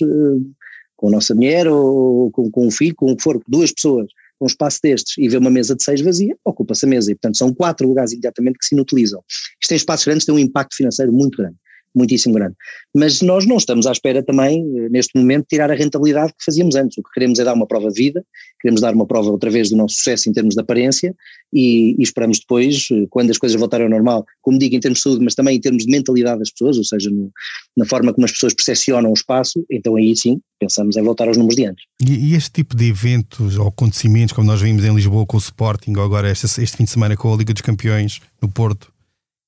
com 0.95 1.07
a 1.07 1.11
nossa 1.11 1.33
mulher 1.35 1.67
ou 1.67 2.31
com, 2.31 2.49
com 2.49 2.67
um 2.67 2.71
filho, 2.71 2.95
com 2.95 3.11
o 3.11 3.15
que 3.15 3.23
for, 3.23 3.39
duas 3.47 3.71
pessoas, 3.71 4.07
um 4.41 4.45
espaço 4.45 4.79
destes 4.81 5.17
e 5.17 5.27
vê 5.27 5.37
uma 5.37 5.49
mesa 5.49 5.75
de 5.75 5.83
seis 5.83 6.01
vazia, 6.01 6.35
ocupa-se 6.45 6.85
a 6.85 6.89
mesa 6.89 7.11
e 7.11 7.15
portanto 7.15 7.37
são 7.37 7.53
quatro 7.53 7.87
lugares 7.87 8.11
imediatamente 8.11 8.57
que 8.57 8.65
se 8.65 8.75
inutilizam. 8.75 9.21
Isto 9.61 9.73
em 9.73 9.75
espaços 9.75 10.05
grandes 10.05 10.25
tem 10.25 10.33
um 10.33 10.39
impacto 10.39 10.75
financeiro 10.75 11.11
muito 11.11 11.37
grande. 11.37 11.55
Muitíssimo 11.95 12.35
grande. 12.35 12.55
Mas 12.95 13.21
nós 13.21 13.45
não 13.45 13.57
estamos 13.57 13.85
à 13.85 13.91
espera 13.91 14.23
também, 14.23 14.61
eh, 14.77 14.89
neste 14.89 15.17
momento, 15.17 15.47
tirar 15.47 15.71
a 15.71 15.75
rentabilidade 15.75 16.33
que 16.33 16.43
fazíamos 16.43 16.75
antes. 16.75 16.97
O 16.97 17.03
que 17.03 17.11
queremos 17.13 17.39
é 17.39 17.43
dar 17.43 17.53
uma 17.53 17.67
prova 17.67 17.89
de 17.89 17.95
vida, 17.95 18.23
queremos 18.61 18.81
dar 18.81 18.93
uma 18.93 19.05
prova 19.05 19.29
outra 19.29 19.49
vez 19.49 19.69
do 19.69 19.77
nosso 19.77 19.95
sucesso 19.95 20.29
em 20.29 20.33
termos 20.33 20.55
de 20.55 20.61
aparência 20.61 21.15
e, 21.53 21.95
e 21.97 22.03
esperamos 22.03 22.39
depois, 22.39 22.87
eh, 22.91 23.05
quando 23.09 23.31
as 23.31 23.37
coisas 23.37 23.59
voltarem 23.59 23.85
ao 23.85 23.91
normal, 23.91 24.25
como 24.41 24.57
digo, 24.57 24.75
em 24.75 24.79
termos 24.79 24.99
de 24.99 25.03
saúde, 25.03 25.23
mas 25.23 25.35
também 25.35 25.57
em 25.57 25.61
termos 25.61 25.85
de 25.85 25.91
mentalidade 25.91 26.39
das 26.39 26.51
pessoas, 26.51 26.77
ou 26.77 26.83
seja, 26.83 27.09
no, 27.09 27.31
na 27.75 27.85
forma 27.85 28.13
como 28.13 28.25
as 28.25 28.31
pessoas 28.31 28.53
percepcionam 28.53 29.11
o 29.11 29.13
espaço, 29.13 29.65
então 29.69 29.95
aí 29.95 30.15
sim 30.15 30.39
pensamos 30.59 30.97
em 30.97 31.03
voltar 31.03 31.27
aos 31.27 31.37
números 31.37 31.55
de 31.55 31.65
antes. 31.65 31.85
E, 32.05 32.31
e 32.31 32.35
este 32.35 32.51
tipo 32.51 32.75
de 32.75 32.89
eventos 32.89 33.57
ou 33.57 33.67
acontecimentos, 33.67 34.33
como 34.33 34.47
nós 34.47 34.61
vimos 34.61 34.83
em 34.83 34.93
Lisboa 34.93 35.25
com 35.25 35.37
o 35.37 35.39
Sporting, 35.39 35.95
ou 35.95 36.03
agora 36.03 36.29
este, 36.29 36.45
este 36.45 36.77
fim 36.77 36.83
de 36.83 36.91
semana 36.91 37.15
com 37.15 37.33
a 37.33 37.37
Liga 37.37 37.53
dos 37.53 37.61
Campeões 37.61 38.19
no 38.41 38.49
Porto, 38.49 38.91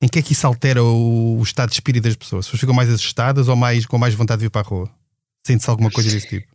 em 0.01 0.08
que 0.08 0.20
é 0.20 0.22
que 0.22 0.34
isso 0.34 0.48
altera 0.48 0.84
o, 0.84 1.38
o 1.38 1.43
estado 1.43 1.70
de 1.70 1.75
espírito 1.75 2.03
das 2.03 2.15
pessoas? 2.15 2.39
As 2.39 2.46
pessoas 2.48 2.60
ficam 2.62 2.74
mais 2.74 2.89
assustadas 2.89 3.48
ou 3.48 3.55
mais, 3.55 3.86
com 3.86 3.98
mais 3.98 4.13
vontade 4.13 4.39
de 4.39 4.46
vir 4.46 4.50
para 4.50 4.62
a 4.62 4.63
rua? 4.63 4.89
Sente-se 5.46 5.70
alguma 5.70 5.91
coisa 5.91 6.10
desse 6.10 6.27
tipo? 6.27 6.48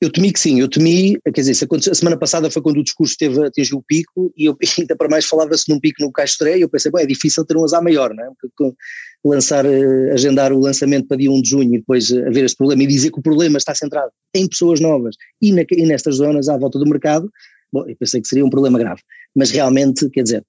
Eu 0.00 0.10
temi 0.10 0.32
que 0.32 0.40
sim, 0.40 0.58
eu 0.58 0.68
temi, 0.68 1.16
quer 1.32 1.42
dizer, 1.42 1.52
a 1.52 1.94
semana 1.94 2.16
passada 2.16 2.50
foi 2.50 2.60
quando 2.60 2.78
o 2.78 2.82
discurso 2.82 3.14
teve, 3.16 3.46
atingiu 3.46 3.78
o 3.78 3.82
pico 3.84 4.32
e 4.36 4.46
eu, 4.46 4.56
ainda 4.76 4.96
para 4.96 5.08
mais 5.08 5.26
falava-se 5.26 5.70
num 5.70 5.78
pico 5.78 6.02
no 6.02 6.10
Estreia 6.24 6.56
e 6.56 6.62
eu 6.62 6.68
pensei, 6.68 6.90
bom, 6.90 6.98
é 6.98 7.06
difícil 7.06 7.44
ter 7.44 7.56
um 7.56 7.62
azar 7.62 7.80
maior, 7.80 8.12
não 8.12 8.24
é? 8.24 8.28
Porque 8.40 8.76
lançar, 9.24 9.64
eh, 9.64 10.12
agendar 10.12 10.52
o 10.52 10.58
lançamento 10.58 11.06
para 11.06 11.18
dia 11.18 11.30
1 11.30 11.42
de 11.42 11.48
junho 11.48 11.74
e 11.76 11.78
depois 11.78 12.10
eh, 12.10 12.26
haver 12.26 12.44
este 12.44 12.56
problema 12.56 12.82
e 12.82 12.86
dizer 12.88 13.12
que 13.12 13.20
o 13.20 13.22
problema 13.22 13.58
está 13.58 13.76
centrado 13.76 14.10
em 14.34 14.48
pessoas 14.48 14.80
novas 14.80 15.14
e, 15.40 15.52
na, 15.52 15.62
e 15.70 15.86
nestas 15.86 16.16
zonas 16.16 16.48
à 16.48 16.58
volta 16.58 16.80
do 16.80 16.86
mercado, 16.86 17.30
bom, 17.72 17.86
eu 17.86 17.94
pensei 17.96 18.20
que 18.20 18.26
seria 18.26 18.44
um 18.44 18.50
problema 18.50 18.80
grave. 18.80 19.02
Mas 19.36 19.52
realmente, 19.52 20.10
quer 20.10 20.24
dizer, 20.24 20.44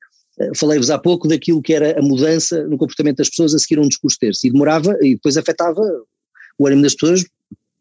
falei-vos 0.56 0.90
há 0.90 0.98
pouco 0.98 1.28
daquilo 1.28 1.62
que 1.62 1.74
era 1.74 2.00
a 2.00 2.02
mudança 2.02 2.64
no 2.68 2.78
comportamento 2.78 3.18
das 3.18 3.30
pessoas 3.30 3.54
a 3.54 3.60
seguir 3.60 3.80
um 3.80 3.88
discurso 3.88 4.18
terço 4.20 4.48
e 4.48 4.52
demorava 4.52 4.98
e 5.02 5.16
depois 5.16 5.38
afetava 5.38 5.82
o 6.58 6.68
ânimo 6.68 6.82
das 6.82 6.94
pessoas 6.94 7.26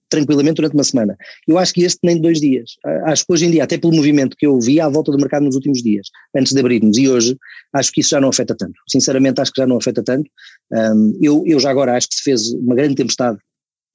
tranquilamente 0.09 0.57
durante 0.57 0.75
uma 0.75 0.85
semana. 0.85 1.17
Eu 1.49 1.57
acho 1.57 1.73
que 1.73 1.83
este 1.85 1.99
nem 2.03 2.21
dois 2.21 2.39
dias. 2.39 2.73
Acho 3.07 3.25
que 3.25 3.33
hoje 3.33 3.47
em 3.47 3.51
dia, 3.51 3.65
até 3.65 3.79
pelo 3.79 3.95
movimento 3.95 4.37
que 4.37 4.47
eu 4.47 4.61
vi 4.61 4.79
à 4.79 4.87
volta 4.87 5.11
do 5.11 5.17
mercado 5.17 5.45
nos 5.45 5.55
últimos 5.55 5.83
dias, 5.83 6.09
antes 6.37 6.53
de 6.53 6.61
abrirmos 6.61 6.99
e 6.99 7.09
hoje, 7.09 7.35
acho 7.73 7.91
que 7.91 8.03
isso 8.03 8.11
já 8.11 8.21
não 8.21 8.29
afeta 8.29 8.55
tanto. 8.55 8.75
Sinceramente, 8.87 9.41
acho 9.41 9.51
que 9.51 9.61
já 9.61 9.67
não 9.67 9.79
afeta 9.79 10.03
tanto. 10.03 10.31
Um, 10.71 11.19
eu, 11.23 11.43
eu 11.47 11.59
já 11.59 11.71
agora 11.71 11.97
acho 11.97 12.09
que 12.11 12.17
se 12.17 12.23
fez 12.23 12.53
uma 12.53 12.75
grande 12.75 12.95
tempestade 12.95 13.39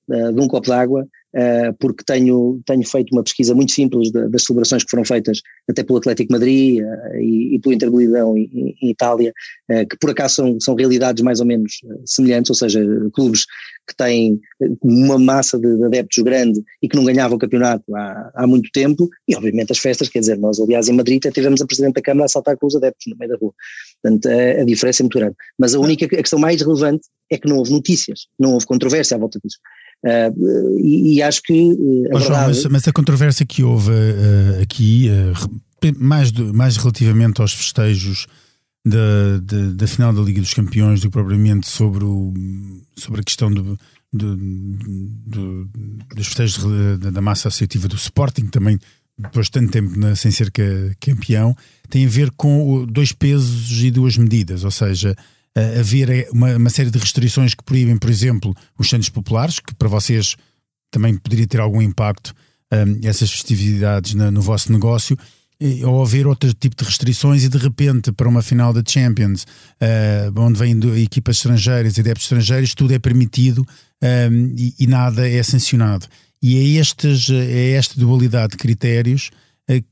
uh, 0.10 0.34
de 0.34 0.42
um 0.42 0.48
copo 0.48 0.68
d'água 0.68 1.04
uh, 1.04 1.74
porque 1.80 2.04
tenho, 2.06 2.62
tenho 2.66 2.88
feito 2.88 3.12
uma 3.12 3.24
pesquisa 3.24 3.54
muito 3.54 3.72
simples 3.72 4.12
das 4.12 4.44
celebrações 4.44 4.84
que 4.84 4.90
foram 4.90 5.06
feitas 5.06 5.42
até 5.70 5.84
pelo 5.84 6.00
Atlético 6.00 6.34
Madrid 6.34 6.82
uh, 6.82 7.16
e, 7.18 7.56
e 7.56 7.60
pelo 7.60 7.74
Inter 7.74 7.90
em, 7.90 8.76
em, 8.82 8.90
Itália, 8.90 9.34
que 9.90 9.98
por 10.00 10.10
acaso 10.12 10.36
são, 10.36 10.60
são 10.60 10.76
realidades 10.76 11.24
mais 11.24 11.40
ou 11.40 11.46
menos 11.46 11.82
semelhantes, 12.06 12.50
ou 12.50 12.56
seja, 12.56 12.82
clubes 13.14 13.46
que 13.88 13.96
têm 13.96 14.40
uma 14.82 15.18
massa 15.18 15.58
de, 15.60 15.78
de 15.78 15.84
adeptos 15.86 16.24
grande 16.24 16.64
e 16.82 16.88
que 16.88 16.96
não 16.96 17.04
ganhavam 17.04 17.38
o 17.38 17.40
campeonato 17.40 17.84
há, 17.96 18.32
há 18.36 18.48
muito 18.48 18.70
tempo, 18.72 19.10
e 19.28 19.36
obviamente 19.36 19.72
as 19.72 19.78
festas, 19.78 20.10
quer 20.10 20.20
dizer, 20.20 20.38
nós 20.38 20.60
aliás 20.60 20.88
em 20.88 20.94
Madrid 20.94 21.20
até 21.20 21.32
tivemos 21.32 21.62
a 21.62 21.66
Presidente 21.66 21.96
da 21.96 22.02
Câmara 22.02 22.26
a 22.26 22.30
saltar 22.30 22.58
com 22.58 22.68
os 22.68 22.76
adeptos 22.76 23.06
no 23.08 23.18
meio 23.18 23.32
da 23.32 23.38
rua, 23.38 23.54
portanto 24.02 24.28
a, 24.28 24.62
a 24.62 24.66
diferença 24.66 25.02
é 25.02 25.04
muito 25.04 25.18
grande, 25.18 25.36
mas 25.58 25.76
a 25.76 25.80
única 25.80 26.06
a 26.06 26.10
questão 26.10 26.40
mais 26.40 26.62
relevante 26.62 27.08
é 27.30 27.38
que 27.38 27.48
não 27.48 27.58
houve 27.58 27.72
notícias, 27.72 28.28
não 28.40 28.54
houve 28.54 28.66
controvérsia 28.66 29.16
à 29.16 29.20
volta 29.20 29.40
disso. 29.44 29.58
Uh, 30.06 30.80
e, 30.80 31.16
e, 31.16 31.22
acho 31.22 31.42
que. 31.42 31.74
Uh, 31.74 32.16
a 32.16 32.48
mas, 32.48 32.66
mas, 32.66 32.88
a 32.88 32.92
controvérsia 32.92 33.46
que 33.46 33.64
houve 33.64 33.92
uh, 33.92 34.62
aqui, 34.62 35.10
mais, 35.98 36.32
do, 36.32 36.54
mais 36.54 36.78
relativamente 36.78 37.42
aos 37.42 37.54
festejos 37.54 38.28
da, 38.86 39.40
da, 39.42 39.72
da, 39.74 39.88
final 39.88 40.14
da 40.14 40.22
Liga 40.22 40.40
dos 40.40 40.54
Campeões, 40.54 41.02
do 41.02 41.08
que 41.08 41.14
propriamente 41.14 41.68
sobre, 41.68 42.06
o, 42.06 42.34
sobre 42.96 43.22
a 43.22 43.24
questão 43.24 43.52
do, 43.52 43.78
do, 44.14 44.36
do, 44.38 45.70
dos 46.16 46.28
festejos 46.28 46.64
da, 47.00 47.10
da, 47.10 47.22
massa 47.22 47.48
associativa 47.48 47.88
do 47.88 47.96
Sporting, 47.96 48.48
também 48.48 48.80
depois 49.18 49.48
de 49.48 49.54
tanto 49.54 49.72
tempo 49.72 50.00
na, 50.00 50.16
sem 50.16 50.30
ser 50.30 50.52
campeão, 51.00 51.56
tem 51.90 52.06
a 52.06 52.10
ver 52.10 52.30
com 52.38 52.86
dois 52.86 53.12
pesos 53.12 53.84
e 53.84 53.90
duas 53.90 54.16
medidas, 54.16 54.64
ou 54.64 54.72
seja, 54.72 55.16
uh, 55.58 55.80
haver 55.80 56.30
uma, 56.32 56.56
uma, 56.56 56.70
série 56.70 56.92
de 56.92 57.00
restrições 57.00 57.56
que 57.56 57.64
proíbem, 57.64 57.98
por 57.98 58.10
exemplo, 58.10 58.54
os 58.78 58.88
centros 58.88 59.10
populares, 59.10 59.60
que 59.60 59.74
para 59.74 59.90
vocês 59.90 60.36
também 60.92 61.18
poderia 61.18 61.48
ter 61.48 61.60
algum 61.60 61.82
impacto 61.82 62.34
um, 62.72 63.08
essas 63.08 63.32
festividades 63.32 64.14
na, 64.14 64.30
no 64.30 64.42
vosso 64.42 64.72
negócio, 64.72 65.18
ou 65.86 66.04
haver 66.04 66.28
outro 66.28 66.54
tipo 66.54 66.76
de 66.76 66.84
restrições 66.84 67.44
e 67.44 67.50
de 67.50 67.58
repente 67.58 68.12
para 68.12 68.30
uma 68.30 68.44
final 68.44 68.72
da 68.72 68.84
Champions, 68.88 69.44
uh, 69.82 70.40
onde 70.40 70.60
vêm 70.60 70.80
equipas 71.02 71.38
estrangeiras 71.38 71.98
e 71.98 72.02
adeptos 72.02 72.26
estrangeiros, 72.26 72.76
tudo 72.76 72.94
é 72.94 73.00
permitido 73.00 73.66
um, 74.32 74.56
e, 74.56 74.76
e, 74.80 74.86
nada 74.86 75.28
é 75.28 75.42
sancionado. 75.42 76.06
E 76.42 76.58
é, 76.58 76.80
estes, 76.80 77.32
é 77.32 77.72
esta 77.72 78.00
dualidade 78.00 78.52
de 78.52 78.58
critérios 78.58 79.32
uh, 79.68 79.84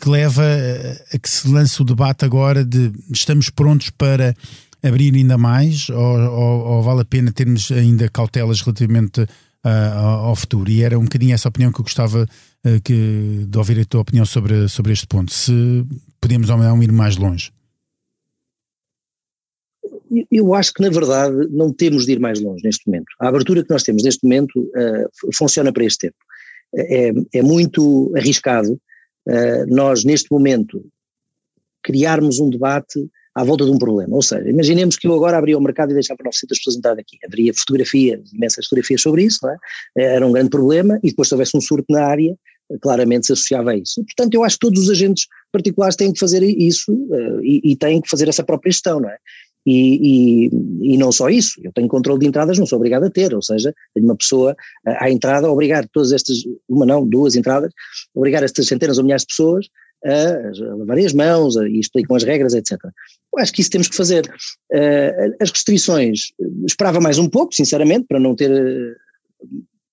que 0.00 0.08
leva 0.08 0.42
a, 0.42 1.16
a 1.16 1.18
que 1.18 1.28
se 1.28 1.46
lance 1.46 1.82
o 1.82 1.84
debate 1.84 2.24
agora 2.24 2.64
de 2.64 2.90
estamos 3.12 3.50
prontos 3.50 3.90
para 3.90 4.34
abrir 4.82 5.14
ainda 5.14 5.36
mais 5.36 5.88
ou, 5.90 5.96
ou, 5.96 6.66
ou 6.66 6.82
vale 6.82 7.02
a 7.02 7.04
pena 7.04 7.32
termos 7.32 7.70
ainda 7.70 8.08
cautelas 8.08 8.60
relativamente 8.60 9.22
uh, 9.22 9.98
ao 10.24 10.36
futuro? 10.36 10.70
E 10.70 10.82
era 10.82 10.98
um 10.98 11.04
bocadinho 11.04 11.34
essa 11.34 11.48
opinião 11.48 11.72
que 11.72 11.80
eu 11.80 11.84
gostava 11.84 12.24
uh, 12.24 12.80
que, 12.82 13.46
de 13.48 13.58
ouvir 13.58 13.80
a 13.80 13.84
tua 13.84 14.00
opinião 14.00 14.24
sobre, 14.24 14.68
sobre 14.68 14.92
este 14.92 15.06
ponto. 15.06 15.32
Se 15.32 15.84
podemos 16.20 16.50
ou 16.50 16.58
não 16.58 16.82
ir 16.82 16.92
mais 16.92 17.16
longe. 17.16 17.52
Eu 20.30 20.54
acho 20.54 20.74
que, 20.74 20.82
na 20.82 20.90
verdade, 20.90 21.48
não 21.50 21.72
temos 21.72 22.04
de 22.04 22.12
ir 22.12 22.20
mais 22.20 22.40
longe 22.40 22.62
neste 22.64 22.86
momento. 22.86 23.06
A 23.20 23.28
abertura 23.28 23.62
que 23.62 23.70
nós 23.70 23.84
temos 23.84 24.02
neste 24.02 24.24
momento 24.24 24.58
uh, 24.60 25.32
funciona 25.34 25.72
para 25.72 25.84
este 25.84 26.08
tempo. 26.08 26.16
É, 26.74 27.12
é 27.34 27.42
muito 27.42 28.12
arriscado 28.16 28.72
uh, 28.72 29.66
nós, 29.68 30.04
neste 30.04 30.30
momento, 30.30 30.84
criarmos 31.82 32.40
um 32.40 32.50
debate 32.50 33.08
à 33.34 33.44
volta 33.44 33.64
de 33.64 33.70
um 33.70 33.78
problema. 33.78 34.14
Ou 34.14 34.22
seja, 34.22 34.48
imaginemos 34.48 34.96
que 34.96 35.06
eu 35.06 35.14
agora 35.14 35.38
abria 35.38 35.56
o 35.56 35.60
mercado 35.60 35.90
e 35.90 35.94
deixava 35.94 36.20
900 36.24 36.58
pessoas 36.58 36.76
entrar 36.76 36.98
aqui. 36.98 37.18
Haveria 37.24 37.52
fotografias, 37.54 38.32
imensas 38.32 38.66
fotografias 38.66 39.00
sobre 39.00 39.24
isso, 39.24 39.38
não 39.42 39.50
é? 39.50 39.56
Era 39.96 40.26
um 40.26 40.32
grande 40.32 40.50
problema 40.50 40.98
e 41.02 41.10
depois 41.10 41.28
se 41.28 41.34
houvesse 41.34 41.56
um 41.56 41.60
surto 41.60 41.86
na 41.90 42.04
área, 42.04 42.36
claramente 42.80 43.26
se 43.26 43.32
associava 43.32 43.72
a 43.72 43.76
isso. 43.76 44.04
Portanto, 44.04 44.34
eu 44.34 44.44
acho 44.44 44.56
que 44.56 44.66
todos 44.66 44.82
os 44.82 44.90
agentes 44.90 45.26
particulares 45.52 45.96
têm 45.96 46.12
que 46.12 46.18
fazer 46.18 46.42
isso 46.42 46.92
uh, 46.92 47.40
e, 47.42 47.72
e, 47.72 47.76
têm 47.76 48.00
que 48.00 48.08
fazer 48.08 48.28
essa 48.28 48.44
própria 48.44 48.70
gestão, 48.70 49.00
não 49.00 49.08
é? 49.08 49.16
E, 49.66 50.46
e, 50.48 50.94
e, 50.94 50.96
não 50.96 51.12
só 51.12 51.28
isso, 51.28 51.60
eu 51.62 51.70
tenho 51.72 51.86
controle 51.86 52.20
de 52.20 52.26
entradas, 52.26 52.58
não 52.58 52.64
sou 52.64 52.76
obrigado 52.76 53.04
a 53.04 53.10
ter, 53.10 53.34
ou 53.34 53.42
seja, 53.42 53.74
tenho 53.94 54.06
uma 54.06 54.16
pessoa 54.16 54.56
à 54.86 55.10
entrada 55.10 55.46
a 55.46 55.52
obrigar 55.52 55.86
todas 55.92 56.12
estas, 56.12 56.38
uma 56.66 56.86
não, 56.86 57.06
duas 57.06 57.36
entradas, 57.36 57.70
obrigar 58.14 58.42
estas 58.42 58.66
centenas 58.66 58.96
ou 58.96 59.04
milhares 59.04 59.22
de 59.22 59.28
pessoas 59.28 59.66
a, 60.04 60.76
lavar 60.76 60.98
as 60.98 61.12
mãos 61.12 61.56
a, 61.58 61.68
e 61.68 61.78
explicam 61.78 62.16
as 62.16 62.22
regras, 62.22 62.54
etc. 62.54 62.78
Acho 63.38 63.52
que 63.52 63.60
isso 63.60 63.70
temos 63.70 63.88
que 63.88 63.96
fazer. 63.96 64.26
Uh, 64.72 65.36
as 65.40 65.50
restrições, 65.50 66.32
esperava 66.66 67.00
mais 67.00 67.18
um 67.18 67.28
pouco, 67.28 67.54
sinceramente, 67.54 68.06
para 68.08 68.18
não 68.18 68.34
ter 68.34 68.50
uh, 68.50 68.96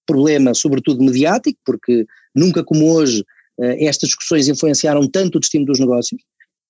problema, 0.05 0.53
sobretudo 0.53 1.03
mediático, 1.03 1.59
porque 1.65 2.05
nunca 2.35 2.63
como 2.63 2.91
hoje 2.91 3.21
uh, 3.59 3.75
estas 3.79 4.09
discussões 4.09 4.47
influenciaram 4.47 5.07
tanto 5.07 5.35
o 5.35 5.39
destino 5.39 5.65
dos 5.65 5.79
negócios. 5.79 6.21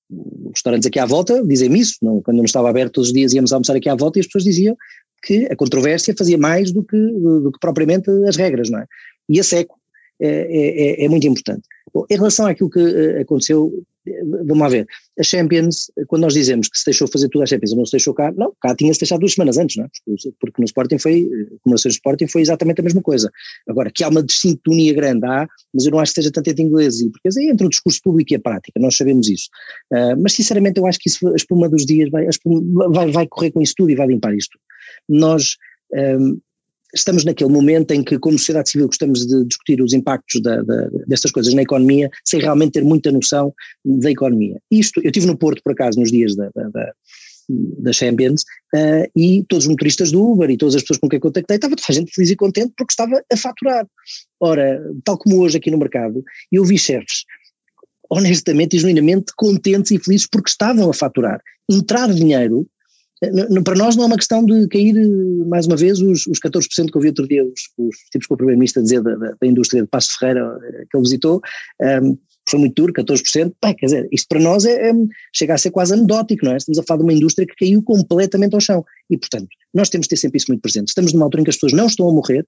Os 0.10 0.52
restaurantes 0.54 0.88
aqui 0.88 1.00
à 1.00 1.06
volta 1.06 1.46
dizem-me 1.46 1.80
isso, 1.80 1.96
não, 2.02 2.22
quando 2.22 2.38
não 2.38 2.46
estava 2.46 2.70
aberto 2.70 2.94
todos 2.94 3.10
os 3.10 3.14
dias 3.14 3.34
íamos 3.34 3.52
almoçar 3.52 3.76
aqui 3.76 3.90
à 3.90 3.96
volta 3.96 4.20
e 4.20 4.22
as 4.22 4.26
pessoas 4.26 4.46
diziam 4.46 4.76
que 5.24 5.46
a 5.52 5.56
controvérsia 5.56 6.16
fazia 6.18 6.38
mais 6.38 6.72
do 6.72 6.84
que, 6.84 6.98
do 6.98 7.52
que 7.52 7.60
propriamente 7.60 8.10
as 8.28 8.38
regras, 8.38 8.70
não 8.70 8.80
é? 8.80 8.86
E 9.28 9.40
a 9.40 9.44
seco 9.44 9.78
é, 10.20 10.28
é, 10.28 11.02
é, 11.02 11.06
é 11.06 11.10
muito 11.10 11.28
importante. 11.28 11.64
Bom, 11.94 12.06
em 12.10 12.16
relação 12.16 12.46
àquilo 12.46 12.70
que 12.70 12.80
uh, 12.80 13.22
aconteceu, 13.22 13.72
vamos 14.46 14.60
lá 14.60 14.70
ver, 14.70 14.88
a 15.20 15.24
Champions, 15.24 15.92
quando 16.08 16.24
nós 16.24 16.34
dizemos 16.34 16.68
que 16.68 16.78
se 16.78 16.86
deixou 16.86 17.08
fazer 17.08 17.30
tudo 17.30 17.44
a 17.44 17.46
Champions 17.46 17.76
não 17.76 17.86
se 17.86 17.92
deixou 17.92 18.14
cá, 18.14 18.32
não, 18.36 18.54
cá 18.62 18.76
tinha-se 18.76 19.00
deixado 19.00 19.20
duas 19.20 19.34
semanas 19.34 19.58
antes, 19.58 19.78
não 19.78 19.86
é? 19.86 19.90
porque, 20.40 20.60
no 20.62 20.66
Sporting 20.66 20.98
foi, 20.98 21.30
comemorações 21.62 21.94
do 21.94 21.98
Sporting 21.98 22.28
foi 22.28 22.42
exatamente 22.42 22.82
a 22.82 22.84
mesma 22.84 23.02
coisa. 23.02 23.32
Agora, 23.68 23.92
que 23.92 24.04
há 24.04 24.10
uma 24.10 24.24
dissintonia 24.24 24.94
grande, 24.94 25.26
há, 25.26 25.48
mas 25.74 25.86
eu 25.86 25.92
não 25.92 26.00
acho 26.00 26.14
que 26.14 26.22
seja 26.22 26.32
tanto 26.32 26.50
entre 26.50 26.64
inglês 26.64 27.00
e 27.00 27.10
porque 27.10 27.30
aí 27.40 27.50
entra 27.50 27.66
o 27.66 27.70
discurso 27.70 28.02
público 28.04 28.34
e 28.34 28.36
a 28.36 28.40
prática, 28.40 28.80
nós 28.80 28.96
sabemos 28.96 29.30
isso. 29.30 29.50
Uh, 29.92 30.20
mas 30.22 30.34
sinceramente 30.34 30.80
eu 30.80 30.88
acho 30.88 31.00
que 31.00 31.10
isso, 31.10 31.28
a 31.28 31.36
espuma 31.36 31.70
dos 31.70 31.86
dias 31.86 32.10
vai, 32.10 32.28
espuma, 32.28 32.90
vai, 32.90 33.12
vai 33.12 33.28
correr 33.28 33.52
com 33.52 33.62
isso 33.62 33.74
tudo 33.78 33.92
e 33.92 33.96
vai 33.96 34.08
limpar 34.08 34.34
isto. 34.36 34.58
Nós, 35.08 35.58
um, 35.94 36.34
ah, 36.34 36.47
estamos 36.94 37.26
naquele 37.26 37.52
momento 37.52 37.92
em 37.92 38.04
que, 38.04 38.18
como 38.20 38.38
sociedade 38.38 38.70
civil, 38.70 38.88
gostamos 38.88 39.26
de 39.26 39.46
discutir 39.46 39.82
os 39.82 39.94
impactos 39.94 40.42
da, 40.42 40.62
da, 40.62 40.90
destas 41.08 41.32
coisas 41.32 41.54
na 41.54 41.62
economia, 41.62 42.10
sem 42.26 42.40
realmente 42.40 42.74
ter 42.74 42.84
muita 42.84 43.12
noção 43.12 43.54
da 43.84 44.12
economia. 44.12 44.60
Isto, 44.72 45.02
eu 45.02 45.08
estive 45.08 45.28
no 45.28 45.38
Porto, 45.38 45.62
por 45.64 45.74
acaso, 45.74 46.00
nos 46.00 46.12
dias 46.12 46.36
da, 46.36 46.50
da, 46.54 46.94
da 47.50 47.94
Champions, 47.94 48.44
uh, 48.76 49.10
e 49.16 49.44
todos 49.48 49.66
os 49.66 49.70
motoristas 49.70 50.12
do 50.12 50.22
Uber 50.22 50.50
e 50.50 50.58
todas 50.58 50.76
as 50.76 50.82
pessoas 50.82 51.00
com 51.00 51.10
quem 51.10 51.20
contactei, 51.20 51.56
estava 51.56 51.76
toda 51.76 51.86
a 51.90 51.94
gente 51.94 52.14
feliz 52.14 52.30
e 52.30 52.36
contente 52.36 52.74
porque 52.78 52.92
estava 52.92 53.22
a 53.32 53.38
faturar. 53.38 53.88
Ora, 54.40 54.82
tal 55.04 55.18
como 55.18 55.40
hoje 55.40 55.58
aqui 55.58 55.72
no 55.72 55.78
mercado, 55.78 56.24
eu 56.52 56.64
vi 56.64 56.78
chefes 56.78 57.26
honestamente 58.10 58.76
e 58.76 58.80
genuinamente 58.80 59.34
contentes 59.36 59.92
e 59.92 60.00
felizes 60.00 60.28
porque 60.28 60.50
estavam 60.50 60.90
a 60.90 60.94
faturar. 60.94 61.42
Entrar 61.70 62.14
dinheiro 62.14 62.68
para 63.64 63.76
nós 63.76 63.96
não 63.96 64.04
é 64.04 64.08
uma 64.08 64.18
questão 64.18 64.46
de 64.46 64.68
cair, 64.68 64.96
mais 65.48 65.66
uma 65.66 65.76
vez, 65.76 66.00
os, 66.00 66.28
os 66.28 66.40
14% 66.40 66.92
que 66.92 66.98
eu 66.98 67.02
vi 67.02 67.08
outro 67.08 67.28
dia, 67.28 67.44
os, 67.44 67.62
os 67.78 67.96
tipos 68.12 68.28
que 68.28 68.34
o 68.34 68.38
Primeiro-Ministro 68.38 68.84
dizer 68.84 69.02
da, 69.02 69.16
da, 69.16 69.48
indústria 69.48 69.82
de 69.82 69.88
Passo 69.88 70.18
Ferreira 70.20 70.60
que 70.90 70.96
ele 70.96 71.04
visitou, 71.04 71.42
um, 72.04 72.18
foi 72.50 72.60
muito 72.60 72.76
duro, 72.76 72.94
14%, 72.94 73.54
bem, 73.62 73.76
quer 73.76 73.86
dizer, 73.88 74.08
isto 74.12 74.28
para 74.30 74.40
nós 74.40 74.66
é, 74.66 74.90
é, 74.90 74.94
chega 75.36 75.54
a 75.54 75.58
ser 75.58 75.72
quase 75.72 75.94
anedótico, 75.94 76.46
não 76.46 76.54
é? 76.54 76.58
Estamos 76.58 76.80
a 76.80 76.84
falar 76.84 77.00
de 77.00 77.04
uma 77.04 77.14
indústria 77.14 77.46
que 77.46 77.56
caiu 77.56 77.84
completamente 77.84 78.54
ao 78.54 78.62
chão 78.62 78.86
e, 79.10 79.18
portanto, 79.18 79.48
nós 79.74 79.90
temos 79.90 80.06
de 80.06 80.12
ter 80.12 80.18
sempre 80.18 80.38
isso 80.38 80.50
muito 80.50 80.62
presente. 80.62 80.88
Estamos 80.88 81.12
numa 81.12 81.26
altura 81.26 81.42
em 81.42 81.44
que 81.44 81.50
as 81.50 81.58
pessoas 81.58 81.74
não 81.74 81.88
estão 81.88 82.08
a 82.08 82.14
morrer, 82.14 82.46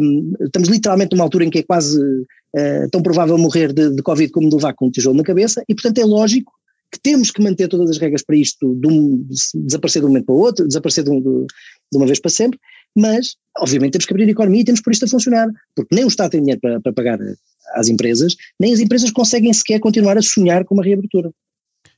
um, 0.00 0.32
estamos 0.40 0.68
literalmente 0.68 1.12
numa 1.12 1.24
altura 1.24 1.44
em 1.44 1.50
que 1.50 1.58
é 1.58 1.62
quase 1.62 2.00
uh, 2.00 2.90
tão 2.90 3.02
provável 3.02 3.36
morrer 3.36 3.72
de, 3.72 3.94
de 3.94 4.02
Covid 4.02 4.32
como 4.32 4.48
de 4.48 4.56
levar 4.56 4.72
com 4.72 4.86
um 4.86 4.90
tijolo 4.90 5.16
na 5.16 5.22
cabeça 5.22 5.62
e, 5.68 5.74
portanto, 5.74 5.98
é 5.98 6.04
lógico 6.04 6.52
que 6.96 7.02
temos 7.02 7.30
que 7.30 7.42
manter 7.42 7.68
todas 7.68 7.90
as 7.90 7.98
regras 7.98 8.22
para 8.22 8.36
isto 8.36 8.74
de 8.74 8.88
um, 8.88 9.26
desaparecer 9.54 10.00
de 10.00 10.06
um 10.06 10.08
momento 10.08 10.26
para 10.26 10.34
o 10.34 10.38
outro, 10.38 10.66
desaparecer 10.66 11.04
de, 11.04 11.10
um, 11.10 11.20
de, 11.20 11.46
uma 11.94 12.06
vez 12.06 12.18
para 12.18 12.30
sempre, 12.30 12.58
mas 12.96 13.36
obviamente 13.58 13.92
temos 13.92 14.06
que 14.06 14.12
abrir 14.12 14.24
a 14.24 14.30
economia 14.30 14.62
e 14.62 14.64
temos 14.64 14.80
pôr 14.80 14.92
isto 14.92 15.04
a 15.04 15.08
funcionar, 15.08 15.48
porque 15.74 15.94
nem 15.94 16.04
o 16.04 16.08
Estado 16.08 16.30
tem 16.30 16.40
dinheiro 16.40 16.60
para, 16.60 16.80
para 16.80 16.92
pagar 16.92 17.18
às 17.74 17.88
empresas, 17.88 18.34
nem 18.58 18.72
as 18.72 18.80
empresas 18.80 19.10
conseguem 19.10 19.52
sequer 19.52 19.78
continuar 19.78 20.16
a 20.16 20.22
sonhar 20.22 20.64
com 20.64 20.74
uma 20.74 20.84
reabertura. 20.84 21.30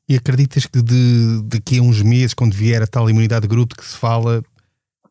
E 0.09 0.17
acreditas 0.17 0.67
que 0.67 0.83
de, 0.83 1.43
daqui 1.45 1.79
a 1.79 1.83
uns 1.83 2.03
meses, 2.03 2.35
quando 2.35 2.55
vier 2.55 2.83
a 2.83 2.87
tal 2.87 3.09
imunidade 3.09 3.43
de 3.43 3.49
grupo 3.49 3.77
que 3.77 3.85
se 3.85 3.97
fala, 3.97 4.43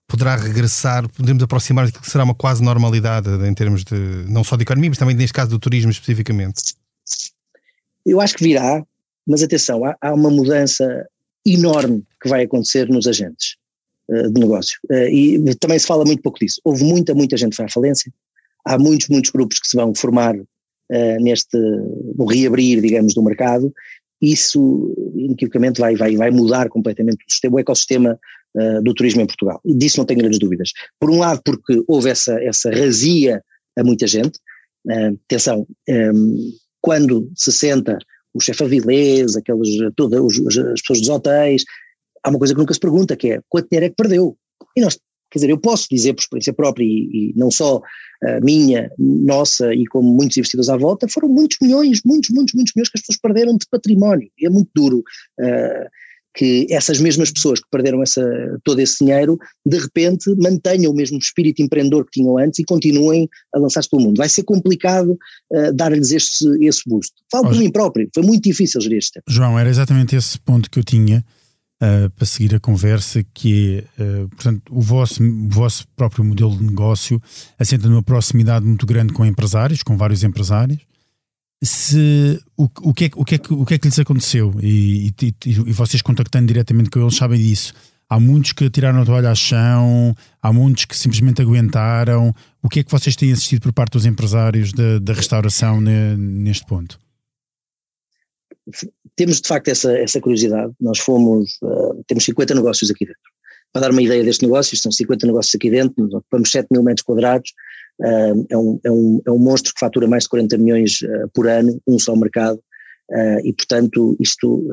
poderá 0.07 0.35
regressar, 0.35 1.07
podemos 1.09 1.43
aproximar 1.43 1.85
daquilo 1.85 2.03
que 2.03 2.09
será 2.09 2.23
uma 2.23 2.33
quase 2.33 2.63
normalidade 2.63 3.29
em 3.47 3.53
termos 3.53 3.83
de, 3.83 3.95
não 4.27 4.43
só 4.43 4.55
de 4.55 4.63
economia, 4.63 4.89
mas 4.89 4.97
também 4.97 5.15
neste 5.15 5.33
caso 5.33 5.51
do 5.51 5.59
turismo 5.59 5.91
especificamente? 5.91 6.75
Eu 8.05 8.21
acho 8.21 8.35
que 8.35 8.43
virá, 8.43 8.83
mas 9.27 9.43
atenção, 9.43 9.83
há, 9.83 9.95
há 10.01 10.13
uma 10.13 10.29
mudança 10.29 11.05
enorme 11.45 12.03
que 12.21 12.29
vai 12.29 12.43
acontecer 12.43 12.87
nos 12.89 13.07
agentes 13.07 13.55
uh, 14.09 14.31
de 14.31 14.39
negócio. 14.39 14.79
Uh, 14.89 15.07
e 15.09 15.55
também 15.55 15.77
se 15.77 15.85
fala 15.87 16.05
muito 16.05 16.21
pouco 16.21 16.39
disso. 16.39 16.61
Houve 16.63 16.83
muita, 16.83 17.13
muita 17.13 17.35
gente 17.35 17.51
que 17.51 17.57
vai 17.57 17.67
à 17.67 17.71
falência, 17.71 18.11
há 18.65 18.77
muitos, 18.77 19.09
muitos 19.09 19.31
grupos 19.31 19.59
que 19.59 19.67
se 19.67 19.75
vão 19.75 19.93
formar 19.93 20.35
uh, 20.35 21.19
neste, 21.19 21.57
no 21.57 22.25
reabrir, 22.25 22.81
digamos, 22.81 23.13
do 23.13 23.23
mercado, 23.23 23.73
isso 24.21 24.93
inequivocamente 25.15 25.79
vai, 25.79 25.95
vai, 25.95 26.15
vai 26.15 26.31
mudar 26.31 26.69
completamente 26.69 27.23
o, 27.27 27.31
sistema, 27.31 27.55
o 27.55 27.59
ecossistema 27.59 28.19
do 28.83 28.91
turismo 28.95 29.21
em 29.21 29.27
Portugal. 29.27 29.61
E 29.63 29.75
disso 29.75 29.99
não 29.99 30.05
tenho 30.05 30.19
grandes 30.19 30.39
dúvidas. 30.39 30.71
Por 30.99 31.11
um 31.11 31.19
lado, 31.19 31.39
porque 31.45 31.79
houve 31.87 32.09
essa, 32.09 32.41
essa 32.41 32.71
razia 32.71 33.43
a 33.77 33.83
muita 33.83 34.07
gente. 34.07 34.39
Atenção, 35.27 35.67
um, 35.87 36.51
quando 36.81 37.31
se 37.35 37.51
senta 37.51 37.99
o 38.33 38.39
chefe 38.39 38.63
Avilés, 38.63 39.35
aqueles, 39.35 39.69
todas 39.95 40.39
as 40.47 40.81
pessoas 40.81 40.99
dos 41.01 41.09
hotéis, 41.09 41.63
há 42.23 42.29
uma 42.29 42.39
coisa 42.39 42.53
que 42.53 42.59
nunca 42.59 42.73
se 42.73 42.79
pergunta, 42.79 43.15
que 43.15 43.31
é 43.31 43.41
quanto 43.49 43.69
dinheiro 43.69 43.85
é 43.85 43.89
que 43.89 43.95
perdeu? 43.95 44.37
E 44.75 44.81
nós, 44.81 44.99
quer 45.31 45.39
dizer, 45.39 45.49
eu 45.49 45.57
posso 45.57 45.87
dizer 45.89 46.13
por 46.13 46.21
experiência 46.21 46.53
própria 46.53 46.83
e, 46.83 47.31
e 47.31 47.33
não 47.35 47.49
só 47.49 47.77
uh, 47.77 48.43
minha, 48.43 48.91
nossa 48.97 49.73
e 49.73 49.85
como 49.85 50.13
muitos 50.13 50.37
investidores 50.37 50.69
à 50.69 50.77
volta, 50.77 51.07
foram 51.07 51.29
muitos 51.29 51.57
milhões, 51.61 52.01
muitos, 52.05 52.29
muitos, 52.29 52.53
muitos 52.53 52.73
milhões 52.75 52.89
que 52.89 52.97
as 52.97 53.01
pessoas 53.01 53.19
perderam 53.19 53.57
de 53.57 53.65
património. 53.69 54.29
E 54.37 54.45
é 54.45 54.49
muito 54.49 54.69
duro 54.75 54.99
uh, 54.99 55.89
que 56.37 56.67
essas 56.69 56.99
mesmas 56.99 57.31
pessoas 57.31 57.59
que 57.59 57.65
perderam 57.71 58.03
essa, 58.03 58.21
todo 58.63 58.79
esse 58.79 59.03
dinheiro, 59.03 59.37
de 59.65 59.77
repente 59.79 60.33
mantenham 60.37 60.91
o 60.91 60.95
mesmo 60.95 61.17
espírito 61.17 61.63
empreendedor 61.63 62.05
que 62.05 62.21
tinham 62.21 62.37
antes 62.37 62.59
e 62.59 62.63
continuem 62.63 63.27
a 63.53 63.59
lançar-se 63.59 63.89
pelo 63.89 64.03
mundo. 64.03 64.17
Vai 64.17 64.29
ser 64.29 64.43
complicado 64.43 65.17
uh, 65.51 65.73
dar-lhes 65.73 66.11
esse, 66.11 66.45
esse 66.63 66.81
boost. 66.85 67.11
Falo 67.31 67.49
por 67.49 67.57
mim 67.57 67.71
próprio, 67.71 68.07
foi 68.13 68.23
muito 68.23 68.43
difícil 68.43 68.79
gerir 68.79 68.99
este 68.99 69.13
tempo. 69.13 69.25
João, 69.27 69.57
era 69.57 69.67
exatamente 69.67 70.15
esse 70.15 70.39
ponto 70.39 70.69
que 70.69 70.79
eu 70.79 70.83
tinha. 70.83 71.25
Uh, 71.79 72.09
para 72.09 72.25
seguir 72.25 72.55
a 72.55 72.59
conversa, 72.59 73.23
que 73.35 73.83
é, 73.99 74.23
uh, 74.23 74.29
portanto, 74.29 74.63
o 74.71 74.81
vosso, 74.81 75.21
o 75.21 75.47
vosso 75.47 75.87
próprio 75.95 76.25
modelo 76.25 76.57
de 76.57 76.63
negócio 76.63 77.21
assenta 77.55 77.87
numa 77.87 78.01
proximidade 78.01 78.65
muito 78.65 78.83
grande 78.83 79.13
com 79.13 79.23
empresários, 79.23 79.83
com 79.83 79.95
vários 79.95 80.23
empresários, 80.23 80.79
se 81.63 82.39
o, 82.55 82.65
o, 82.81 82.93
que, 82.93 83.05
é, 83.05 83.09
o, 83.15 83.25
que, 83.25 83.35
é, 83.35 83.39
o 83.49 83.65
que 83.65 83.73
é 83.73 83.77
que 83.77 83.87
lhes 83.87 83.99
aconteceu 83.99 84.53
e, 84.61 85.07
e, 85.21 85.35
e, 85.45 85.73
vocês 85.73 86.01
contactando 86.01 86.47
diretamente 86.47 86.89
com 86.89 86.99
eles 86.99 87.15
sabem 87.15 87.39
disso. 87.39 87.73
Há 88.09 88.19
muitos 88.19 88.53
que 88.53 88.69
tiraram 88.69 89.01
a 89.01 89.05
toalha 89.05 89.29
ao 89.29 89.35
chão, 89.35 90.15
há 90.41 90.53
muitos 90.53 90.85
que 90.85 90.95
simplesmente 90.95 91.41
aguentaram. 91.41 92.33
O 92.63 92.69
que 92.69 92.79
é 92.79 92.83
que 92.83 92.91
vocês 92.91 93.15
têm 93.15 93.33
assistido 93.33 93.61
por 93.63 93.73
parte 93.73 93.93
dos 93.93 94.05
empresários 94.05 94.71
da, 94.71 94.99
da 94.99 95.13
restauração 95.13 95.81
ne, 95.81 96.15
neste 96.15 96.65
ponto? 96.65 96.97
Temos 99.15 99.41
de 99.41 99.47
facto 99.47 99.67
essa, 99.67 99.91
essa 99.97 100.21
curiosidade. 100.21 100.71
Nós 100.79 100.99
fomos, 100.99 101.57
uh, 101.63 102.01
temos 102.07 102.23
50 102.23 102.55
negócios 102.55 102.89
aqui 102.89 103.05
dentro. 103.05 103.21
Para 103.73 103.81
dar 103.81 103.91
uma 103.91 104.01
ideia 104.01 104.23
deste 104.23 104.43
negócio, 104.43 104.77
são 104.77 104.91
50 104.91 105.27
negócios 105.27 105.53
aqui 105.55 105.69
dentro, 105.69 106.05
ocupamos 106.05 106.49
7 106.49 106.67
mil 106.71 106.83
metros 106.83 107.03
quadrados, 107.03 107.51
é, 108.01 108.57
um, 108.57 108.79
é, 108.83 108.91
um, 108.91 109.21
é 109.25 109.31
um 109.31 109.39
monstro 109.39 109.73
que 109.73 109.79
fatura 109.79 110.07
mais 110.07 110.23
de 110.23 110.29
40 110.29 110.57
milhões 110.57 111.01
uh, 111.01 111.29
por 111.33 111.47
ano, 111.47 111.81
um 111.87 111.97
só 111.97 112.15
mercado, 112.15 112.57
uh, 113.11 113.39
e 113.43 113.53
portanto 113.53 114.15
isto 114.19 114.67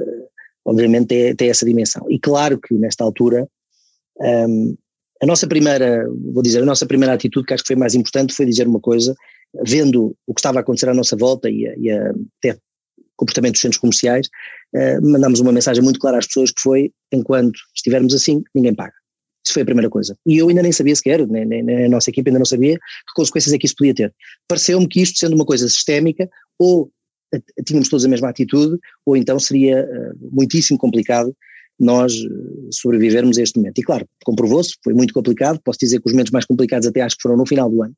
obviamente 0.65 1.15
é, 1.15 1.35
tem 1.35 1.49
essa 1.49 1.65
dimensão. 1.65 2.05
E 2.11 2.19
claro 2.19 2.59
que 2.59 2.75
nesta 2.75 3.05
altura 3.05 3.49
a 5.23 5.27
nossa 5.27 5.47
primeira, 5.47 6.07
vou 6.33 6.43
dizer, 6.43 6.63
a 6.63 6.67
nossa 6.67 6.87
primeira 6.87 7.15
atitude 7.15 7.47
que 7.47 7.55
acho 7.55 7.63
que 7.63 7.69
foi 7.69 7.77
mais 7.77 7.95
importante 7.95 8.35
foi 8.35 8.47
dizer 8.47 8.67
uma 8.67 8.81
coisa, 8.81 9.15
vendo 9.67 10.17
o 10.27 10.35
que 10.35 10.41
estava 10.41 10.59
a 10.59 10.61
acontecer 10.61 10.89
à 10.89 10.95
nossa 10.95 11.17
volta 11.17 11.51
e, 11.51 11.67
a, 11.67 11.75
e 11.77 11.91
a, 11.91 12.11
até 12.39 12.59
comportamento 13.17 13.53
dos 13.53 13.61
centros 13.61 13.81
comerciais, 13.81 14.29
mandámos 15.03 15.39
uma 15.41 15.53
mensagem 15.53 15.83
muito 15.83 16.01
clara 16.01 16.19
às 16.19 16.27
pessoas 16.27 16.51
que 16.51 16.61
foi, 16.61 16.93
enquanto 17.13 17.57
estivermos 17.75 18.13
assim, 18.13 18.43
ninguém 18.55 18.75
paga. 18.75 18.95
Isso 19.45 19.53
foi 19.53 19.63
a 19.63 19.67
primeira 19.67 19.91
coisa. 19.91 20.17
E 20.27 20.39
eu 20.39 20.49
ainda 20.49 20.63
nem 20.63 20.73
sabia 20.73 20.97
sequer, 20.97 21.27
nem, 21.27 21.45
nem, 21.45 21.63
nem 21.63 21.85
a 21.85 21.89
nossa 21.89 22.11
equipe 22.11 22.29
ainda 22.29 22.39
não 22.39 22.47
sabia 22.47 22.77
que 22.77 23.15
consequências 23.15 23.53
é 23.53 23.59
que 23.59 23.67
isso 23.67 23.77
podia 23.77 23.95
ter. 23.95 24.15
Pareceu-me 24.49 24.89
que 24.89 25.03
isto, 25.03 25.19
sendo 25.19 25.35
uma 25.35 25.45
coisa 25.45 25.69
sistémica, 25.69 26.29
ou 26.59 26.91
tínhamos 27.67 27.89
todos 27.89 28.05
a 28.05 28.09
mesma 28.09 28.29
atitude, 28.29 28.79
ou 29.05 29.17
então 29.17 29.39
seria 29.39 29.85
uh, 29.85 30.29
muitíssimo 30.33 30.79
complicado 30.79 31.35
nós 31.79 32.15
eh, 32.15 32.29
sobrevivermos 32.71 33.37
a 33.37 33.43
este 33.43 33.59
momento. 33.59 33.79
E 33.79 33.83
claro, 33.83 34.07
comprovou-se, 34.25 34.77
foi 34.83 34.95
muito 34.95 35.13
complicado, 35.13 35.61
posso 35.65 35.81
dizer 35.81 36.01
que 36.01 36.07
os 36.07 36.13
momentos 36.13 36.31
mais 36.31 36.45
complicados 36.45 36.87
até 36.87 37.01
acho 37.01 37.17
que 37.17 37.23
foram 37.23 37.37
no 37.37 37.45
final 37.45 37.69
do 37.69 37.83
ano, 37.83 37.95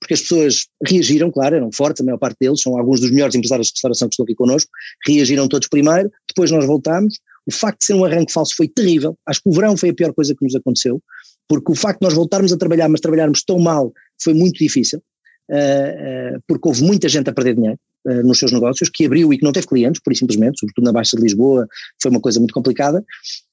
porque 0.00 0.14
as 0.14 0.22
pessoas 0.22 0.66
reagiram, 0.82 1.30
claro, 1.30 1.56
eram 1.56 1.70
fortes, 1.70 2.00
a 2.00 2.04
maior 2.04 2.18
parte 2.18 2.38
deles, 2.40 2.62
são 2.62 2.78
alguns 2.78 3.00
dos 3.00 3.10
melhores 3.10 3.34
empresários 3.34 3.68
de 3.68 3.74
restauração 3.74 4.08
que 4.08 4.14
estão 4.14 4.24
aqui 4.24 4.34
connosco, 4.34 4.70
reagiram 5.06 5.48
todos 5.48 5.68
primeiro, 5.68 6.10
depois 6.28 6.50
nós 6.50 6.64
voltámos, 6.66 7.18
o 7.50 7.52
facto 7.52 7.80
de 7.80 7.86
ser 7.86 7.94
um 7.94 8.04
arranque 8.04 8.32
falso 8.32 8.54
foi 8.56 8.68
terrível. 8.68 9.16
Acho 9.26 9.42
que 9.42 9.48
o 9.48 9.52
verão 9.52 9.76
foi 9.76 9.90
a 9.90 9.94
pior 9.94 10.12
coisa 10.14 10.34
que 10.34 10.44
nos 10.44 10.54
aconteceu, 10.54 11.02
porque 11.48 11.72
o 11.72 11.74
facto 11.74 12.00
de 12.00 12.06
nós 12.06 12.14
voltarmos 12.14 12.52
a 12.52 12.56
trabalhar, 12.56 12.88
mas 12.88 13.00
trabalharmos 13.00 13.42
tão 13.42 13.58
mal, 13.58 13.92
foi 14.22 14.34
muito 14.34 14.58
difícil, 14.58 15.02
uh, 15.50 16.36
uh, 16.36 16.42
porque 16.46 16.68
houve 16.68 16.82
muita 16.82 17.08
gente 17.08 17.28
a 17.28 17.32
perder 17.32 17.54
dinheiro 17.54 17.78
uh, 18.06 18.22
nos 18.26 18.38
seus 18.38 18.52
negócios, 18.52 18.88
que 18.88 19.06
abriu 19.06 19.32
e 19.32 19.38
que 19.38 19.44
não 19.44 19.52
teve 19.52 19.66
clientes, 19.66 20.00
por 20.02 20.14
simplesmente, 20.14 20.58
sobretudo 20.60 20.84
na 20.84 20.92
Baixa 20.92 21.16
de 21.16 21.22
Lisboa, 21.22 21.66
foi 22.00 22.10
uma 22.10 22.20
coisa 22.20 22.38
muito 22.38 22.54
complicada. 22.54 23.04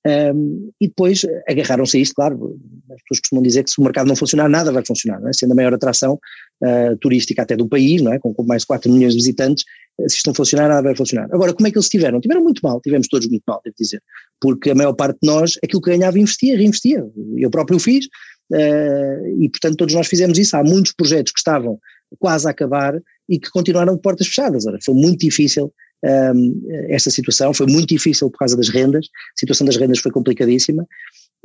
Um, 0.06 0.72
e 0.80 0.88
depois 0.88 1.26
agarraram-se 1.50 1.98
a 1.98 2.00
isto, 2.00 2.16
claro, 2.16 2.58
as 2.92 3.02
pessoas 3.04 3.20
costumam 3.20 3.44
dizer 3.44 3.64
que 3.64 3.70
se 3.70 3.80
o 3.80 3.84
mercado 3.84 4.08
não 4.08 4.16
funcionar, 4.16 4.48
nada 4.48 4.72
vai 4.72 4.86
funcionar, 4.86 5.22
é? 5.28 5.34
sendo 5.34 5.52
a 5.52 5.56
maior 5.56 5.74
atração 5.74 6.20
turística 7.02 7.44
até 7.44 7.56
do 7.56 7.68
país, 7.68 8.02
é? 8.04 8.18
com, 8.18 8.34
com 8.34 8.44
mais 8.44 8.62
de 8.62 8.68
4 8.68 8.92
milhões 8.92 9.14
de 9.14 9.20
visitantes, 9.20 9.64
se 10.08 10.18
isto 10.18 10.28
não 10.28 10.34
funcionar, 10.34 10.70
nada 10.70 10.84
vai 10.84 10.96
funcionar. 10.96 11.28
Agora, 11.32 11.54
como 11.54 11.68
é 11.68 11.72
que 11.72 11.78
eles 11.78 11.90
tiveram? 11.90 12.22
Tiveram 12.22 12.44
muito 12.44 12.62
mal, 12.64 12.80
tivemos 12.82 13.08
todos 13.08 13.28
muito 13.28 13.44
mal, 13.48 13.60
devo 13.64 13.76
dizer, 13.78 14.02
porque 14.40 14.70
a 14.72 14.76
maior 14.76 14.94
parte 14.94 15.18
de 15.22 15.28
nós, 15.28 15.58
aquilo 15.64 15.82
que 15.82 15.90
ganhava, 15.90 16.20
investia, 16.20 16.56
reinvestia. 16.56 17.04
Eu 17.38 17.50
próprio 17.50 17.80
fiz, 17.80 18.06
uh, 18.54 19.42
e 19.42 19.50
portanto 19.50 19.78
todos 19.78 19.96
nós 19.96 20.08
fizemos 20.08 20.38
isso. 20.38 20.56
Há 20.56 20.64
muitos 20.64 20.94
projetos 20.94 21.32
que 21.32 21.40
estavam 21.40 21.80
quase 22.20 22.48
a 22.48 22.52
acabar 22.52 23.00
e 23.30 23.40
que 23.40 23.50
continuaram 23.50 23.96
de 23.96 24.02
portas 24.02 24.28
fechadas. 24.28 24.66
Ora, 24.66 24.78
foi 24.84 24.96
muito 24.96 25.20
difícil 25.20 25.74
um, 26.04 26.62
esta 26.90 27.10
situação, 27.10 27.54
foi 27.54 27.68
muito 27.68 27.90
difícil 27.90 28.30
por 28.30 28.40
causa 28.40 28.56
das 28.56 28.70
rendas, 28.70 29.06
a 29.06 29.40
situação 29.40 29.66
das 29.66 29.78
rendas 29.78 30.00
foi 30.00 30.12
complicadíssima. 30.12 30.88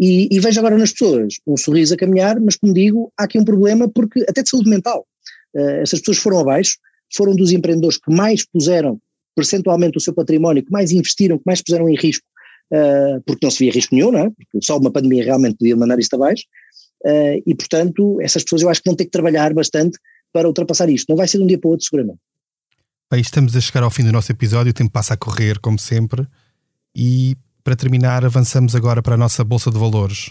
E, 0.01 0.29
e 0.31 0.41
vejo 0.41 0.59
agora 0.59 0.79
nas 0.79 0.93
pessoas 0.93 1.35
um 1.47 1.57
sorriso 1.57 1.95
a 1.95 1.97
caminhar, 1.97 2.41
mas 2.41 2.57
como 2.57 2.73
digo, 2.73 3.13
há 3.19 3.25
aqui 3.25 3.39
um 3.39 3.45
problema 3.45 3.89
porque 3.89 4.25
até 4.29 4.43
de 4.43 4.49
saúde 4.49 4.71
mental. 4.71 5.07
Uh, 5.55 5.83
essas 5.83 6.01
pessoas 6.01 6.19
foram 6.19 6.41
abaixo, 6.41 6.77
foram 7.15 7.35
dos 7.35 7.53
empreendedores 7.53 7.99
que 7.99 8.13
mais 8.13 8.45
puseram 8.45 8.99
percentualmente 9.37 9.99
o 9.99 10.01
seu 10.01 10.15
património, 10.15 10.65
que 10.65 10.73
mais 10.73 10.93
investiram, 10.93 11.39
que 11.39 11.45
mais 11.47 11.63
puseram 11.63 11.89
em 11.89 11.97
risco, 11.97 12.25
uh, 12.73 13.23
porque 13.27 13.45
não 13.45 13.51
se 13.51 13.59
via 13.59 13.73
risco 13.73 13.95
nenhum, 13.95 14.13
não 14.13 14.21
é? 14.21 14.31
porque 14.31 14.65
só 14.65 14.79
uma 14.79 14.91
pandemia 14.91 15.25
realmente 15.25 15.57
podia 15.59 15.77
mandar 15.77 15.99
isto 15.99 16.15
abaixo, 16.15 16.45
uh, 17.07 17.43
e 17.47 17.55
portanto 17.55 18.19
essas 18.21 18.43
pessoas 18.43 18.63
eu 18.63 18.71
acho 18.71 18.83
que 18.83 18.89
vão 18.89 18.97
ter 18.97 19.05
que 19.05 19.11
trabalhar 19.11 19.53
bastante 19.53 19.99
para 20.33 20.49
ultrapassar 20.49 20.89
isto, 20.89 21.09
não 21.09 21.17
vai 21.17 21.29
ser 21.29 21.39
de 21.39 21.45
um 21.45 21.47
dia 21.47 21.59
para 21.59 21.69
o 21.69 21.71
outro 21.73 21.85
seguramente. 21.85 22.19
Bem, 23.11 23.21
estamos 23.21 23.55
a 23.55 23.61
chegar 23.61 23.83
ao 23.83 23.91
fim 23.91 24.05
do 24.05 24.13
nosso 24.13 24.33
episódio, 24.33 24.71
o 24.71 24.75
tempo 24.75 24.91
passa 24.91 25.15
a 25.15 25.17
correr 25.17 25.59
como 25.59 25.79
sempre, 25.79 26.27
e 26.97 27.37
para 27.63 27.77
terminar 27.77 28.25
avançamos 28.25 28.75
agora 28.75 29.03
para 29.03 29.15
a 29.15 29.19
nossa 29.19 29.45
Bolsa 29.45 29.71
de 29.71 29.79
Valores. 29.79 30.31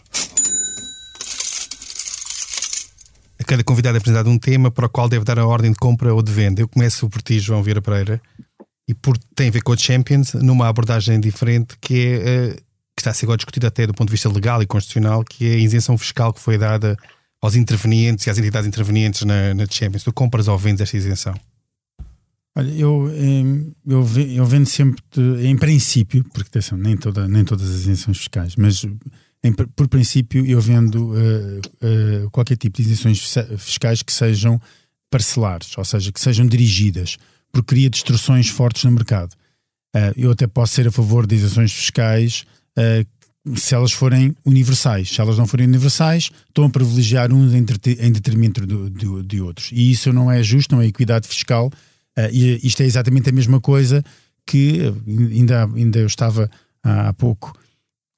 A 3.40 3.44
cada 3.44 3.64
convidado 3.64 3.98
é 3.98 4.00
apresentado 4.00 4.30
um 4.30 4.38
tema 4.38 4.72
para 4.72 4.86
o 4.86 4.90
qual 4.90 5.08
deve 5.08 5.26
dar 5.26 5.40
a 5.40 5.46
ordem 5.46 5.72
de 5.72 5.78
compra 5.78 6.14
ou 6.14 6.22
de 6.22 6.32
venda. 6.32 6.62
Eu 6.62 6.68
começo 6.68 7.08
por 7.10 7.22
ti, 7.22 7.40
João 7.40 7.64
Vieira 7.64 7.82
Pereira, 7.82 8.22
e 8.88 8.94
por, 8.94 9.18
tem 9.36 9.50
a 9.50 9.52
ver 9.52 9.62
com 9.62 9.74
a 9.74 9.78
Champions, 9.78 10.34
numa 10.34 10.68
abordagem 10.68 11.20
diferente, 11.20 11.78
que 11.80 12.20
é 12.24 12.56
uh, 12.58 12.72
que 12.96 13.02
está 13.02 13.12
a 13.12 13.14
ser 13.14 13.26
agora 13.26 13.38
discutido 13.38 13.68
até 13.68 13.88
do 13.88 13.94
ponto 13.94 14.10
de 14.10 14.12
vista 14.12 14.30
legal 14.30 14.62
e 14.62 14.66
constitucional, 14.66 15.24
que 15.24 15.48
é 15.48 15.54
a 15.54 15.58
isenção 15.58 15.98
fiscal 15.98 16.34
que 16.34 16.40
foi 16.40 16.58
dada 16.58 16.98
aos 17.42 17.56
intervenientes 17.56 18.28
e 18.28 18.30
às 18.30 18.38
entidades 18.38 18.68
intervenientes 18.68 19.24
na, 19.24 19.54
na 19.54 19.66
Champions. 19.70 20.04
Tu 20.04 20.14
compras 20.14 20.48
ou 20.48 20.58
vendes 20.58 20.82
esta 20.82 20.96
isenção? 20.96 21.34
Olha, 22.56 22.70
eu, 22.72 23.10
eu, 23.88 24.06
eu 24.36 24.46
vendo 24.46 24.66
sempre, 24.66 25.02
de, 25.10 25.48
em 25.48 25.58
princípio, 25.58 26.24
porque 26.34 26.50
atenção, 26.50 26.78
nem, 26.78 26.98
toda, 26.98 27.28
nem 27.28 27.46
todas 27.46 27.70
as 27.70 27.76
isenções 27.82 28.18
fiscais, 28.18 28.56
mas 28.58 28.86
em, 29.42 29.54
por 29.54 29.88
princípio 29.88 30.46
eu 30.46 30.60
vendo 30.60 31.14
uh, 31.14 32.26
uh, 32.26 32.30
qualquer 32.30 32.58
tipo 32.58 32.76
de 32.76 32.90
isenções 32.90 33.22
fiscais 33.58 34.04
que 34.04 34.12
sejam 34.12 34.62
parcelares, 35.10 35.78
ou 35.78 35.86
seja, 35.86 36.12
que 36.12 36.20
sejam 36.20 36.46
dirigidas, 36.46 37.18
porque 37.54 37.76
cria 37.76 37.90
distorções 37.90 38.50
fortes 38.50 38.84
no 38.84 38.92
mercado. 38.92 39.34
Uh, 39.96 40.12
eu 40.18 40.32
até 40.32 40.46
posso 40.46 40.74
ser 40.74 40.88
a 40.88 40.92
favor 40.92 41.26
de 41.26 41.36
isenções 41.36 41.72
fiscais 41.72 42.46
se 43.56 43.74
elas 43.74 43.92
forem 43.92 44.36
universais. 44.46 45.10
Se 45.10 45.20
elas 45.20 45.38
não 45.38 45.48
forem 45.48 45.68
universais, 45.68 46.30
estão 46.48 46.66
a 46.66 46.70
privilegiar 46.70 47.34
uns 47.34 47.54
em, 47.54 47.64
detrimento 47.64 48.66
de, 48.66 49.42
outros. 49.42 49.70
E 49.72 49.92
isso 49.92 50.14
não 50.14 50.32
é 50.32 50.44
justo, 50.44 50.76
não 50.76 50.82
é 50.82 50.88
equidade 50.88 51.28
fiscal 51.28 51.72
Uh, 52.18 52.28
e 52.32 52.68
isto 52.68 52.82
é 52.84 52.86
exatamente 52.86 53.30
a 53.30 53.32
mesma 53.32 53.62
coisa 53.62 54.04
que 54.46 54.82
ainda, 55.08 55.64
ainda 55.64 56.00
eu 56.00 56.08
estava 56.08 56.50
há 56.84 57.14
pouco, 57.14 57.58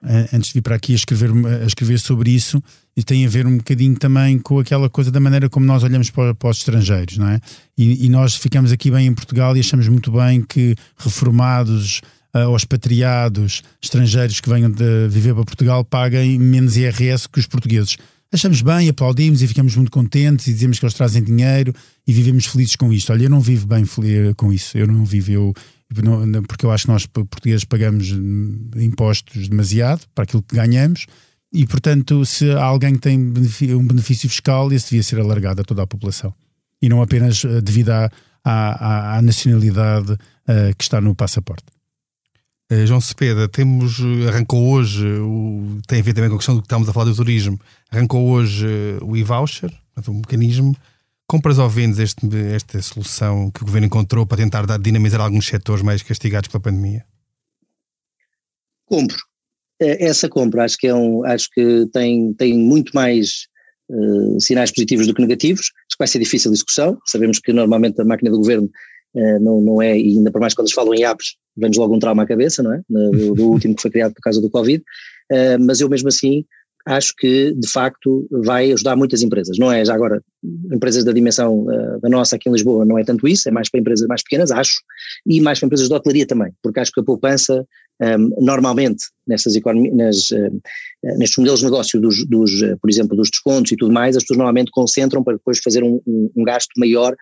uh, 0.03 0.35
antes 0.35 0.47
de 0.47 0.53
vir 0.55 0.61
para 0.61 0.75
aqui, 0.75 0.93
a 0.93 0.95
escrever, 0.95 1.29
a 1.61 1.65
escrever 1.65 1.99
sobre 1.99 2.31
isso, 2.31 2.61
e 2.95 3.03
tem 3.03 3.25
a 3.25 3.29
ver 3.29 3.45
um 3.45 3.57
bocadinho 3.57 3.95
também 3.95 4.39
com 4.39 4.59
aquela 4.59 4.89
coisa 4.89 5.11
da 5.11 5.19
maneira 5.19 5.49
como 5.49 5.65
nós 5.65 5.83
olhamos 5.83 6.09
para, 6.09 6.33
para 6.33 6.49
os 6.49 6.57
estrangeiros, 6.57 7.17
não 7.17 7.27
é? 7.27 7.39
E, 7.77 8.05
e, 8.05 8.09
nós 8.09 8.35
ficamos 8.35 8.71
aqui 8.71 8.89
bem 8.89 9.07
em 9.07 9.13
Portugal 9.13 9.55
e 9.55 9.59
achamos 9.59 9.87
muito 9.87 10.11
bem 10.11 10.41
que 10.41 10.75
reformados, 10.97 12.01
uh, 12.35 12.49
ou 12.49 12.55
expatriados, 12.55 13.61
estrangeiros 13.81 14.39
que 14.39 14.49
venham 14.49 14.71
de 14.71 15.07
viver 15.09 15.33
para 15.33 15.45
Portugal 15.45 15.83
paguem 15.83 16.39
menos 16.39 16.77
IRS 16.77 17.27
que 17.29 17.39
os 17.39 17.47
portugueses 17.47 17.97
achamos 18.33 18.63
bem, 18.63 18.89
aplaudimos 18.89 19.43
e 19.43 19.47
ficamos 19.47 19.75
muito 19.75 19.91
contentes 19.91 20.47
e 20.47 20.53
dizemos 20.53 20.79
que 20.79 20.85
eles 20.85 20.95
trazem 20.95 21.23
dinheiro 21.23 21.73
e 22.05 22.11
vivemos 22.11 22.47
felizes 22.47 22.75
com 22.75 22.91
isto. 22.91 23.13
Olha, 23.13 23.25
eu 23.25 23.29
não 23.29 23.39
vivo 23.39 23.67
bem 23.67 23.85
com 24.35 24.51
isso, 24.51 24.75
eu 24.75 24.87
não 24.87 25.05
vivo, 25.05 25.31
eu, 25.31 25.53
porque 26.47 26.65
eu 26.65 26.71
acho 26.71 26.85
que 26.85 26.91
nós 26.91 27.05
portugueses 27.05 27.63
pagamos 27.63 28.09
impostos 28.75 29.47
demasiado 29.47 30.01
para 30.15 30.23
aquilo 30.23 30.41
que 30.41 30.55
ganhamos 30.55 31.05
e, 31.53 31.67
portanto, 31.67 32.25
se 32.25 32.49
há 32.49 32.63
alguém 32.63 32.95
que 32.95 33.01
tem 33.01 33.19
um 33.19 33.85
benefício 33.85 34.27
fiscal, 34.27 34.71
esse 34.73 34.89
devia 34.89 35.03
ser 35.03 35.19
alargado 35.19 35.61
a 35.61 35.63
toda 35.63 35.83
a 35.83 35.87
população 35.87 36.33
e 36.81 36.89
não 36.89 37.01
apenas 37.01 37.45
eh, 37.45 37.61
devido 37.61 37.91
à, 37.91 38.11
à, 38.43 39.17
à 39.17 39.21
nacionalidade 39.21 40.11
uh, 40.13 40.75
que 40.77 40.83
está 40.83 40.99
no 40.99 41.15
passaporte. 41.15 41.63
Uh, 42.71 42.87
João 42.87 43.01
Cepeda, 43.01 43.47
temos, 43.47 43.99
arrancou 44.27 44.71
hoje, 44.71 45.05
o, 45.05 45.79
tem 45.87 45.99
a 45.99 46.03
ver 46.03 46.13
também 46.13 46.29
com 46.29 46.35
a 46.35 46.39
questão 46.39 46.55
do 46.55 46.61
que 46.61 46.65
estamos 46.65 46.87
a 46.87 46.93
falar 46.93 47.05
do 47.05 47.15
turismo, 47.15 47.59
arrancou 47.91 48.27
hoje 48.29 48.65
uh, 48.65 49.05
o 49.05 49.15
e-voucher, 49.17 49.71
um 50.07 50.13
mecanismo. 50.15 50.75
Compras 51.25 51.57
ou 51.57 51.69
vendes 51.69 51.99
este, 51.99 52.27
esta 52.53 52.81
solução 52.81 53.49
que 53.49 53.63
o 53.63 53.65
governo 53.65 53.87
encontrou 53.87 54.25
para 54.25 54.37
tentar 54.37 54.65
dar, 54.65 54.77
dinamizar 54.77 55.21
alguns 55.21 55.47
setores 55.47 55.81
mais 55.81 56.03
castigados 56.03 56.49
pela 56.49 56.61
pandemia? 56.61 57.05
Compro. 58.85 59.17
É, 59.81 60.05
essa 60.05 60.29
compra 60.29 60.63
acho 60.63 60.77
que, 60.77 60.87
é 60.87 60.93
um, 60.93 61.25
acho 61.25 61.49
que 61.51 61.87
tem, 61.91 62.33
tem 62.33 62.57
muito 62.57 62.91
mais 62.93 63.47
uh, 63.89 64.39
sinais 64.39 64.71
positivos 64.71 65.07
do 65.07 65.13
que 65.13 65.21
negativos. 65.21 65.71
Acho 65.87 65.97
que 65.97 65.99
vai 65.99 66.07
ser 66.07 66.19
difícil 66.19 66.51
a 66.51 66.53
discussão. 66.53 66.97
Sabemos 67.05 67.39
que 67.39 67.53
normalmente 67.53 68.01
a 68.01 68.05
máquina 68.05 68.29
do 68.29 68.37
governo 68.37 68.69
não, 69.39 69.61
não 69.61 69.81
é, 69.81 69.97
e 69.97 70.17
ainda 70.17 70.31
por 70.31 70.41
mais 70.41 70.53
quando 70.53 70.67
eles 70.67 70.75
falam 70.75 70.93
em 70.93 71.03
apps, 71.03 71.35
vem-nos 71.55 71.77
logo 71.77 71.95
um 71.95 71.99
trauma 71.99 72.23
à 72.23 72.25
cabeça, 72.25 72.63
não 72.63 72.73
é? 72.73 72.81
Do, 72.89 73.33
do 73.33 73.43
último 73.51 73.75
que 73.75 73.81
foi 73.81 73.91
criado 73.91 74.13
por 74.13 74.21
causa 74.21 74.41
do 74.41 74.49
Covid. 74.49 74.83
Uh, 75.31 75.57
mas 75.59 75.79
eu 75.79 75.89
mesmo 75.89 76.09
assim 76.09 76.45
acho 76.85 77.13
que 77.17 77.53
de 77.53 77.67
facto 77.69 78.27
vai 78.29 78.71
ajudar 78.73 78.95
muitas 78.95 79.21
empresas. 79.21 79.57
Não 79.57 79.71
é 79.71 79.85
já 79.85 79.95
agora 79.95 80.21
empresas 80.71 81.05
da 81.05 81.13
dimensão 81.13 81.61
uh, 81.61 81.99
da 82.01 82.09
nossa 82.09 82.35
aqui 82.35 82.49
em 82.49 82.51
Lisboa, 82.51 82.85
não 82.85 82.99
é 82.99 83.03
tanto 83.05 83.27
isso, 83.27 83.47
é 83.47 83.51
mais 83.51 83.69
para 83.69 83.79
empresas 83.79 84.05
mais 84.07 84.21
pequenas, 84.21 84.51
acho, 84.51 84.81
e 85.25 85.39
mais 85.39 85.59
para 85.59 85.67
empresas 85.67 85.87
de 85.87 85.93
hotelaria 85.93 86.25
também, 86.25 86.51
porque 86.61 86.81
acho 86.81 86.91
que 86.91 86.99
a 86.99 87.03
poupança 87.03 87.65
ehm, 88.01 88.29
normalmente 88.37 89.05
nessas 89.25 89.55
economias, 89.55 90.29
uh, 90.31 90.61
nestes 91.17 91.37
modelos 91.37 91.59
de 91.61 91.65
negócio 91.65 92.01
dos, 92.01 92.25
dos 92.25 92.51
por 92.81 92.89
exemplo, 92.89 93.15
dos 93.15 93.29
descontos 93.29 93.71
e 93.71 93.77
tudo 93.77 93.93
mais, 93.93 94.17
as 94.17 94.23
pessoas 94.23 94.39
normalmente 94.39 94.71
concentram 94.71 95.23
para 95.23 95.37
depois 95.37 95.59
fazer 95.59 95.83
um, 95.83 96.01
um, 96.05 96.29
um 96.35 96.43
gasto 96.43 96.71
maior, 96.77 97.15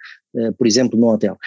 por 0.58 0.66
exemplo, 0.66 0.98
no 0.98 1.08
hotel. 1.10 1.38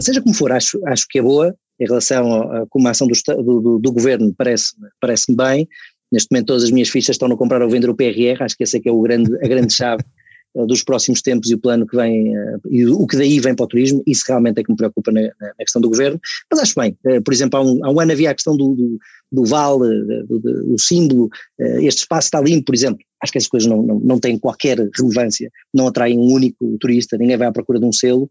Seja 0.00 0.20
como 0.22 0.34
for, 0.34 0.52
acho, 0.52 0.80
acho 0.86 1.06
que 1.08 1.18
é 1.18 1.22
boa 1.22 1.54
em 1.80 1.86
relação 1.86 2.42
a, 2.42 2.66
como 2.68 2.88
a 2.88 2.90
ação 2.90 3.06
do, 3.06 3.60
do, 3.60 3.78
do 3.78 3.92
governo 3.92 4.34
parece-me 4.36 4.88
parece 5.00 5.34
bem, 5.34 5.68
Neste 6.10 6.28
momento 6.32 6.46
todas 6.46 6.64
as 6.64 6.70
minhas 6.70 6.88
fichas 6.88 7.14
estão 7.14 7.28
no 7.28 7.36
comprar 7.36 7.62
ou 7.62 7.68
vender 7.68 7.90
o 7.90 7.94
PRR, 7.94 8.42
acho 8.42 8.56
que 8.56 8.64
essa 8.64 8.78
é 8.78 8.80
que 8.80 8.88
é 8.88 8.92
o 8.92 9.00
grande, 9.00 9.34
a 9.44 9.48
grande 9.48 9.72
chave. 9.72 10.02
eh, 10.02 10.06
dos 10.54 10.82
próximos 10.82 11.22
tempos 11.22 11.50
e 11.50 11.54
o 11.54 11.58
plano 11.58 11.86
que 11.86 11.96
vem, 11.96 12.36
eh, 12.36 12.56
e 12.70 12.86
o 12.86 13.06
que 13.06 13.16
daí 13.16 13.38
vem 13.38 13.54
para 13.54 13.64
o 13.64 13.68
turismo, 13.68 14.02
isso 14.06 14.24
realmente 14.26 14.60
é 14.60 14.64
que 14.64 14.70
me 14.70 14.76
preocupa 14.76 15.12
na, 15.12 15.22
na 15.22 15.54
questão 15.58 15.80
do 15.80 15.88
governo, 15.88 16.20
mas 16.50 16.60
acho 16.60 16.74
bem, 16.74 16.96
eh, 17.06 17.20
por 17.20 17.32
exemplo 17.32 17.58
há 17.58 17.62
um, 17.62 17.84
há 17.84 17.90
um 17.90 18.00
ano 18.00 18.12
havia 18.12 18.30
a 18.30 18.34
questão 18.34 18.56
do, 18.56 18.74
do, 18.74 18.98
do 19.30 19.44
vale, 19.44 20.24
do, 20.24 20.38
do, 20.38 20.78
símbolo, 20.78 21.28
este 21.58 22.00
espaço 22.00 22.26
está 22.26 22.40
limpo, 22.40 22.66
por 22.66 22.74
exemplo, 22.74 23.04
acho 23.22 23.32
que 23.32 23.38
essas 23.38 23.48
coisas 23.48 23.68
não, 23.68 23.82
não, 23.82 24.00
não 24.00 24.18
têm 24.18 24.38
qualquer 24.38 24.78
relevância, 24.96 25.50
não 25.72 25.88
atraem 25.88 26.18
um 26.18 26.32
único 26.32 26.78
turista, 26.78 27.18
ninguém 27.18 27.36
vai 27.36 27.46
à 27.46 27.52
procura 27.52 27.78
de 27.78 27.84
um 27.84 27.92
selo, 27.92 28.28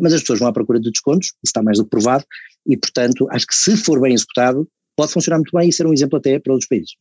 mas 0.00 0.12
as 0.12 0.20
pessoas 0.20 0.40
vão 0.40 0.48
à 0.48 0.52
procura 0.52 0.80
de 0.80 0.90
descontos, 0.90 1.28
isso 1.28 1.36
está 1.44 1.62
mais 1.62 1.78
do 1.78 1.84
que 1.84 1.90
provado, 1.90 2.24
e 2.66 2.76
portanto 2.76 3.28
acho 3.30 3.46
que 3.46 3.54
se 3.54 3.76
for 3.76 4.00
bem 4.00 4.14
executado, 4.14 4.66
pode 4.96 5.12
funcionar 5.12 5.38
muito 5.38 5.56
bem 5.56 5.68
e 5.68 5.72
ser 5.72 5.86
um 5.86 5.92
exemplo 5.92 6.18
até 6.18 6.40
para 6.40 6.52
outros 6.52 6.68
países. 6.68 6.94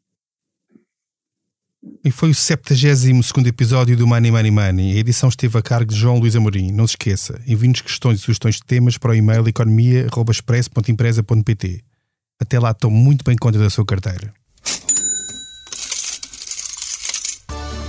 E 2.03 2.11
foi 2.11 2.29
o 2.29 2.35
72 2.35 3.31
episódio 3.45 3.97
do 3.97 4.05
Money 4.05 4.31
Money 4.31 4.51
Money. 4.51 4.95
A 4.95 4.99
edição 4.99 5.29
esteve 5.29 5.57
a 5.57 5.61
cargo 5.61 5.91
de 5.91 5.97
João 5.97 6.19
Luís 6.19 6.35
Amorim. 6.35 6.71
Não 6.71 6.85
se 6.85 6.93
esqueça, 6.93 7.41
envie-nos 7.47 7.81
questões 7.81 8.19
e 8.19 8.21
sugestões 8.21 8.55
de 8.55 8.63
temas 8.63 8.97
para 8.97 9.11
o 9.11 9.15
e-mail 9.15 9.47
economia.express.empresa.pt. 9.47 11.83
Até 12.39 12.59
lá, 12.59 12.73
tome 12.73 12.97
muito 12.97 13.23
bem 13.23 13.35
conta 13.35 13.57
da 13.57 13.69
sua 13.69 13.85
carteira. 13.85 14.33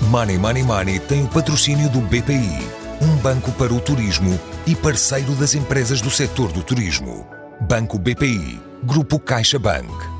Money 0.09 0.37
Money 0.37 0.63
Money 0.63 1.01
tem 1.01 1.25
o 1.25 1.29
patrocínio 1.29 1.89
do 1.89 2.03
BPI, 2.03 2.59
um 3.01 3.17
banco 3.23 3.51
para 3.53 3.73
o 3.73 3.81
turismo 3.81 4.39
e 4.67 4.75
parceiro 4.75 5.35
das 5.37 5.55
empresas 5.55 6.03
do 6.03 6.11
setor 6.11 6.53
do 6.53 6.63
turismo. 6.63 7.27
Banco 7.63 7.99
BPI, 7.99 8.61
Grupo 8.85 9.19
CaixaBank. 9.19 10.12